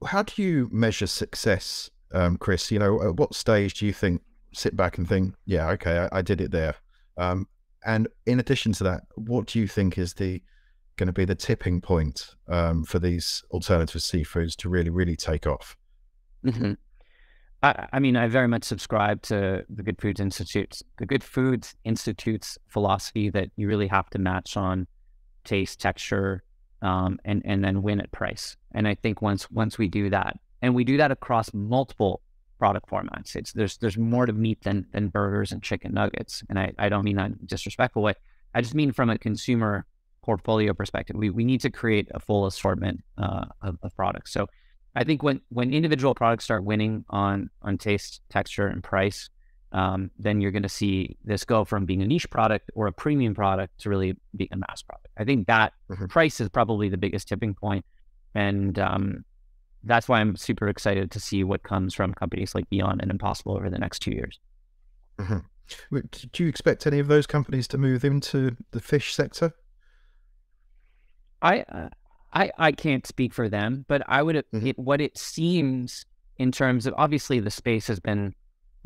how 0.05 0.23
do 0.23 0.43
you 0.43 0.69
measure 0.73 1.07
success, 1.07 1.91
um, 2.13 2.37
Chris? 2.37 2.71
You 2.71 2.79
know, 2.79 3.03
at 3.03 3.17
what 3.17 3.35
stage 3.35 3.75
do 3.75 3.87
you 3.87 3.93
think 3.93 4.23
sit 4.53 4.77
back 4.77 4.99
and 4.99 5.09
think, 5.09 5.35
yeah, 5.45 5.69
okay, 5.71 6.09
I, 6.11 6.19
I 6.19 6.23
did 6.23 6.41
it 6.41 6.51
there? 6.51 6.75
Um, 7.17 7.47
and 7.85 8.09
in 8.27 8.41
addition 8.41 8.73
to 8.73 8.85
that, 8.85 9.03
what 9.15 9.47
do 9.47 9.59
you 9.59 9.69
think 9.69 9.99
is 9.99 10.15
the 10.15 10.43
going 10.97 11.07
to 11.09 11.13
be 11.13 11.25
the 11.25 11.35
tipping 11.35 11.81
point 11.81 12.35
um, 12.49 12.85
for 12.85 12.99
these 12.99 13.45
alternative 13.51 14.01
seafoods 14.01 14.57
to 14.57 14.69
really, 14.69 14.91
really 14.91 15.17
take 15.17 15.47
off? 15.47 15.77
Mm-hmm. 16.45 16.73
I, 17.63 17.89
I, 17.93 17.99
mean, 17.99 18.17
I 18.17 18.29
very 18.29 18.49
much 18.49 18.65
subscribe 18.65 19.23
to 19.23 19.65
the 19.69 19.83
Good 19.83 20.01
Foods 20.01 20.21
Institute, 20.21 20.81
the 20.99 21.07
Good 21.07 21.25
Foods 21.25 21.75
Institute's 21.85 22.59
philosophy 22.69 23.31
that 23.31 23.51
you 23.57 23.69
really 23.69 23.89
have 23.89 24.11
to 24.11 24.19
match 24.19 24.57
on 24.57 24.87
taste, 25.45 25.81
texture, 25.81 26.43
um, 26.83 27.19
and 27.25 27.43
and 27.45 27.65
then 27.65 27.83
win 27.83 28.01
at 28.01 28.13
price. 28.13 28.57
And 28.73 28.87
I 28.87 28.95
think 28.95 29.23
once 29.23 29.51
once 29.51 29.79
we 29.79 29.89
do 29.89 30.11
that, 30.11 30.39
and 30.63 30.75
we 30.75 30.85
do 30.85 30.97
that 30.99 31.11
across 31.11 31.53
multiple 31.55 32.21
product 32.59 32.89
formats, 32.89 33.35
it's 33.35 33.53
there's 33.53 33.79
there's 33.79 33.97
more 33.97 34.27
to 34.27 34.33
meat 34.33 34.63
than 34.63 34.87
than 34.93 35.09
burgers 35.09 35.53
and 35.53 35.63
chicken 35.63 35.95
nuggets. 35.95 36.43
And 36.51 36.59
I, 36.59 36.73
I 36.79 36.89
don't 36.89 37.05
mean 37.05 37.17
that 37.17 37.27
in 37.27 37.39
a 37.43 37.47
disrespectful 37.47 38.03
way. 38.03 38.15
I 38.55 38.61
just 38.61 38.75
mean 38.75 38.93
from 38.93 39.11
a 39.11 39.19
consumer 39.19 39.87
portfolio 40.27 40.75
perspective, 40.75 41.17
we, 41.17 41.31
we 41.31 41.45
need 41.45 41.61
to 41.63 41.71
create 41.71 42.09
a 42.13 42.21
full 42.21 42.47
assortment 42.47 43.03
uh, 43.17 43.47
of, 43.63 43.79
of 43.83 43.97
products. 43.97 44.33
So 44.33 44.47
I 44.95 45.05
think 45.05 45.23
when 45.23 45.41
when 45.51 45.73
individual 45.73 46.15
products 46.15 46.45
start 46.45 46.65
winning 46.65 47.05
on 47.09 47.51
on 47.63 47.79
taste, 47.79 48.21
texture, 48.29 48.67
and 48.67 48.83
price, 48.83 49.31
um, 49.73 50.11
then 50.19 50.41
you're 50.41 50.51
going 50.59 50.63
to 50.71 50.77
see 50.83 51.17
this 51.25 51.45
go 51.45 51.65
from 51.65 51.87
being 51.87 52.03
a 52.03 52.07
niche 52.07 52.29
product 52.31 52.71
or 52.75 52.87
a 52.87 52.93
premium 52.93 53.35
product 53.35 53.79
to 53.81 53.91
really 53.91 54.17
being 54.35 54.51
a 54.53 54.57
mass 54.57 54.83
product. 54.83 55.09
I 55.17 55.25
think 55.25 55.47
that 55.47 55.73
mm-hmm. 55.91 56.07
price 56.07 56.41
is 56.41 56.49
probably 56.49 56.89
the 56.89 56.97
biggest 56.97 57.29
tipping 57.29 57.55
point, 57.55 57.85
and 58.35 58.79
um, 58.79 59.25
that's 59.85 60.09
why 60.09 60.21
I'm 60.21 60.35
super 60.35 60.69
excited 60.69 61.11
to 61.13 61.21
see 61.21 61.45
what 61.45 61.63
comes 61.63 61.95
from 61.95 62.15
companies 62.15 62.55
like 62.55 62.69
Beyond 62.71 63.01
and 63.03 63.11
Impossible 63.11 63.55
over 63.57 63.71
the 63.71 63.79
next 63.79 64.01
two 64.01 64.13
years. 64.13 64.41
Mm-hmm. 65.19 65.39
Do 66.33 66.43
you 66.43 66.49
expect 66.49 66.87
any 66.87 67.01
of 67.01 67.09
those 67.09 67.27
companies 67.27 67.69
to 67.69 67.79
move 67.79 68.05
into 68.05 68.57
the 68.71 68.81
fish 68.81 69.15
sector? 69.15 69.53
I 71.43 71.61
uh, 71.61 71.89
I 72.33 72.51
I 72.59 72.73
can't 72.73 73.07
speak 73.07 73.33
for 73.33 73.49
them, 73.49 73.85
but 73.89 74.03
I 74.07 74.23
would 74.23 74.37
mm-hmm. 74.37 74.67
it, 74.67 74.79
what 74.79 75.01
it 75.01 75.17
seems 75.17 76.05
in 76.39 76.53
terms 76.53 76.87
of 76.87 76.95
obviously 76.97 77.41
the 77.41 77.51
space 77.51 77.87
has 77.87 78.01
been 78.01 78.35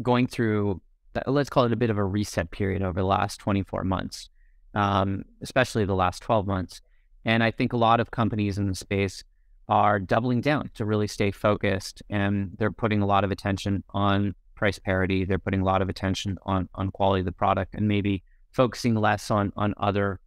going 0.03 0.27
through, 0.27 0.81
let's 1.27 1.51
call 1.51 1.65
it 1.65 1.73
a 1.73 1.77
bit 1.77 1.91
of 1.91 1.99
a 1.99 2.05
reset 2.05 2.51
period 2.51 2.83
over 2.83 3.01
the 3.01 3.07
last 3.07 3.39
24 3.39 3.85
months, 3.85 4.29
um, 4.75 5.25
especially 5.43 5.85
the 5.85 5.95
last 5.95 6.23
12 6.23 6.47
months. 6.47 6.81
And 7.25 7.43
I 7.43 7.51
think 7.51 7.73
a 7.73 7.77
lot 7.77 8.01
of 8.01 8.11
companies 8.11 8.57
in 8.57 8.69
the 8.69 8.75
space 8.75 9.25
are 9.69 9.99
doubling 9.99 10.41
down 10.41 10.71
to 10.75 10.85
really 10.85 11.07
stay 11.07 11.31
focused 11.31 12.03
and 12.11 12.53
they're 12.59 12.73
putting 12.73 13.03
a 13.03 13.07
lot 13.07 13.25
of 13.25 13.31
attention 13.31 13.85
on 13.91 14.35
price 14.55 14.79
parity. 14.79 15.25
They're 15.25 15.39
putting 15.39 15.61
a 15.61 15.65
lot 15.65 15.83
of 15.83 15.89
attention 15.89 16.39
on, 16.45 16.69
on 16.75 16.91
quality 16.91 17.21
of 17.21 17.27
the 17.27 17.33
product 17.33 17.75
and 17.75 17.87
maybe 17.87 18.23
focusing 18.53 18.95
less 18.95 19.31
on, 19.31 19.53
on 19.57 19.75
other, 19.77 20.19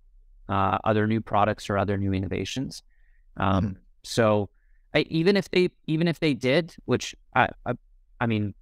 uh, 0.50 0.78
other 0.84 1.08
new 1.08 1.22
products 1.22 1.70
or 1.70 1.78
other 1.78 1.98
new 1.98 2.14
innovations. 2.14 2.84
Um, 3.38 3.64
mm-hmm. 3.64 3.74
So 4.04 4.50
I, 4.94 5.06
even 5.10 5.38
if 5.38 5.50
they, 5.50 5.70
even 5.88 6.08
if 6.08 6.20
they 6.20 6.34
did, 6.34 6.76
which 6.86 7.16
I, 7.36 7.50
I, 7.66 7.74
I 8.20 8.26
mean, 8.26 8.54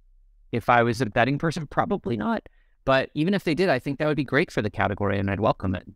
if 0.52 0.68
I 0.68 0.82
was 0.82 1.00
a 1.00 1.06
betting 1.06 1.38
person, 1.38 1.66
probably 1.66 2.16
not. 2.16 2.48
But 2.84 3.10
even 3.14 3.32
if 3.32 3.44
they 3.44 3.54
did, 3.54 3.68
I 3.68 3.78
think 3.78 3.98
that 3.98 4.06
would 4.06 4.16
be 4.16 4.24
great 4.24 4.50
for 4.50 4.60
the 4.60 4.70
category 4.70 5.18
and 5.18 5.30
I'd 5.30 5.40
welcome 5.40 5.74
it. 5.74 5.86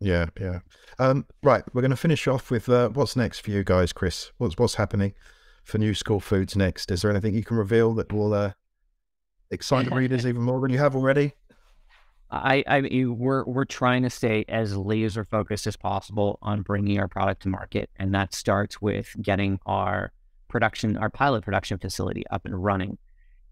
Yeah, 0.00 0.26
yeah. 0.40 0.60
Um, 0.98 1.26
right, 1.42 1.62
we're 1.72 1.82
going 1.82 1.90
to 1.90 1.96
finish 1.96 2.26
off 2.26 2.50
with 2.50 2.68
uh, 2.68 2.88
what's 2.90 3.16
next 3.16 3.40
for 3.40 3.50
you 3.50 3.62
guys, 3.62 3.92
Chris. 3.92 4.32
What's 4.38 4.56
what's 4.58 4.74
happening 4.74 5.14
for 5.62 5.78
New 5.78 5.94
School 5.94 6.18
Foods 6.18 6.56
next? 6.56 6.90
Is 6.90 7.02
there 7.02 7.10
anything 7.10 7.34
you 7.34 7.44
can 7.44 7.56
reveal 7.56 7.94
that 7.94 8.12
will 8.12 8.34
uh, 8.34 8.52
excite 9.50 9.88
the 9.88 9.94
readers 9.94 10.26
even 10.26 10.42
more 10.42 10.60
than 10.60 10.70
you 10.70 10.78
have 10.78 10.96
already? 10.96 11.34
I, 12.32 12.64
I 12.66 12.80
mean, 12.80 13.18
we're 13.18 13.44
we're 13.44 13.66
trying 13.66 14.04
to 14.04 14.10
stay 14.10 14.46
as 14.48 14.74
laser 14.74 15.22
focused 15.22 15.66
as 15.66 15.76
possible 15.76 16.38
on 16.40 16.62
bringing 16.62 16.98
our 16.98 17.06
product 17.06 17.42
to 17.42 17.48
market, 17.48 17.90
and 17.96 18.14
that 18.14 18.34
starts 18.34 18.80
with 18.80 19.14
getting 19.20 19.60
our 19.66 20.12
production, 20.48 20.96
our 20.96 21.10
pilot 21.10 21.44
production 21.44 21.78
facility 21.78 22.24
up 22.30 22.46
and 22.46 22.62
running. 22.62 22.96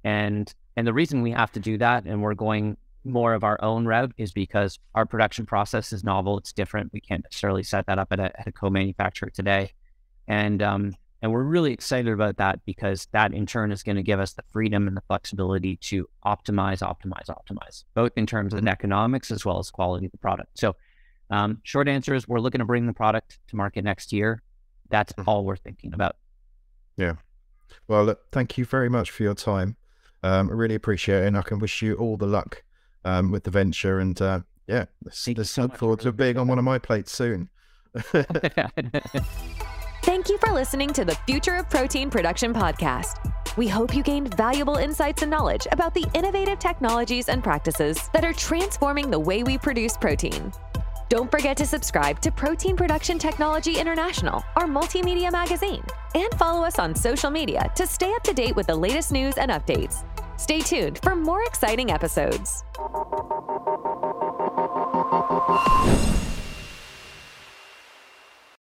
And 0.02 0.52
and 0.76 0.86
the 0.86 0.94
reason 0.94 1.20
we 1.20 1.32
have 1.32 1.52
to 1.52 1.60
do 1.60 1.76
that 1.78 2.04
and 2.06 2.22
we're 2.22 2.34
going 2.34 2.78
more 3.04 3.34
of 3.34 3.44
our 3.44 3.62
own 3.62 3.86
route 3.86 4.12
is 4.16 4.32
because 4.32 4.78
our 4.94 5.04
production 5.04 5.44
process 5.44 5.92
is 5.92 6.02
novel. 6.02 6.38
It's 6.38 6.52
different. 6.52 6.92
We 6.92 7.00
can't 7.00 7.22
necessarily 7.24 7.62
set 7.62 7.86
that 7.86 7.98
up 7.98 8.08
at 8.12 8.20
a, 8.20 8.40
at 8.40 8.46
a 8.46 8.52
co-manufacturer 8.52 9.30
today. 9.30 9.72
And 10.28 10.62
um, 10.62 10.94
and 11.22 11.32
we're 11.32 11.42
really 11.42 11.72
excited 11.72 12.12
about 12.12 12.38
that 12.38 12.64
because 12.64 13.06
that 13.12 13.34
in 13.34 13.44
turn 13.44 13.72
is 13.72 13.82
going 13.82 13.96
to 13.96 14.02
give 14.02 14.20
us 14.20 14.32
the 14.32 14.42
freedom 14.50 14.88
and 14.88 14.96
the 14.96 15.02
flexibility 15.02 15.76
to 15.76 16.08
optimize, 16.24 16.80
optimize, 16.80 17.26
optimize, 17.26 17.84
both 17.94 18.12
in 18.16 18.26
terms 18.26 18.54
of 18.54 18.66
economics 18.66 19.30
as 19.30 19.44
well 19.44 19.58
as 19.58 19.70
quality 19.70 20.06
of 20.06 20.12
the 20.12 20.18
product. 20.18 20.58
So, 20.58 20.76
um, 21.28 21.60
short 21.62 21.88
answer 21.88 22.14
is 22.14 22.26
we're 22.26 22.40
looking 22.40 22.60
to 22.60 22.64
bring 22.64 22.86
the 22.86 22.92
product 22.92 23.38
to 23.48 23.56
market 23.56 23.84
next 23.84 24.12
year. 24.12 24.42
That's 24.88 25.12
mm-hmm. 25.12 25.28
all 25.28 25.44
we're 25.44 25.56
thinking 25.56 25.92
about. 25.92 26.16
Yeah. 26.96 27.14
Well, 27.86 28.04
look, 28.04 28.30
thank 28.32 28.58
you 28.58 28.64
very 28.64 28.88
much 28.88 29.10
for 29.10 29.22
your 29.22 29.34
time. 29.34 29.76
Um, 30.22 30.50
I 30.50 30.52
really 30.52 30.74
appreciate 30.74 31.22
it, 31.22 31.26
and 31.26 31.36
I 31.36 31.42
can 31.42 31.58
wish 31.58 31.82
you 31.82 31.94
all 31.94 32.16
the 32.16 32.26
luck 32.26 32.62
um, 33.04 33.30
with 33.30 33.44
the 33.44 33.50
venture. 33.50 34.00
And 34.00 34.20
uh, 34.20 34.40
yeah, 34.66 34.86
let's, 35.04 35.28
let's 35.28 35.50
so 35.50 35.62
look 35.62 35.76
forward 35.76 36.00
to 36.00 36.12
being 36.12 36.36
on 36.36 36.48
one 36.48 36.58
of 36.58 36.64
my 36.64 36.78
plates 36.78 37.12
soon. 37.12 37.48
Thank 40.02 40.30
you 40.30 40.38
for 40.38 40.50
listening 40.52 40.94
to 40.94 41.04
the 41.04 41.14
Future 41.26 41.56
of 41.56 41.68
Protein 41.68 42.08
Production 42.08 42.54
podcast. 42.54 43.18
We 43.58 43.68
hope 43.68 43.94
you 43.94 44.02
gained 44.02 44.34
valuable 44.34 44.76
insights 44.76 45.20
and 45.20 45.30
knowledge 45.30 45.66
about 45.72 45.92
the 45.92 46.06
innovative 46.14 46.58
technologies 46.58 47.28
and 47.28 47.44
practices 47.44 48.08
that 48.14 48.24
are 48.24 48.32
transforming 48.32 49.10
the 49.10 49.18
way 49.18 49.42
we 49.42 49.58
produce 49.58 49.98
protein. 49.98 50.52
Don't 51.10 51.30
forget 51.30 51.54
to 51.58 51.66
subscribe 51.66 52.18
to 52.20 52.32
Protein 52.32 52.76
Production 52.76 53.18
Technology 53.18 53.78
International, 53.78 54.42
our 54.56 54.66
multimedia 54.66 55.30
magazine, 55.30 55.84
and 56.14 56.32
follow 56.34 56.64
us 56.64 56.78
on 56.78 56.94
social 56.94 57.30
media 57.30 57.70
to 57.76 57.86
stay 57.86 58.10
up 58.12 58.22
to 58.22 58.32
date 58.32 58.56
with 58.56 58.68
the 58.68 58.74
latest 58.74 59.12
news 59.12 59.36
and 59.36 59.50
updates. 59.50 60.04
Stay 60.40 60.60
tuned 60.60 60.98
for 61.02 61.14
more 61.14 61.42
exciting 61.44 61.90
episodes. 61.90 62.64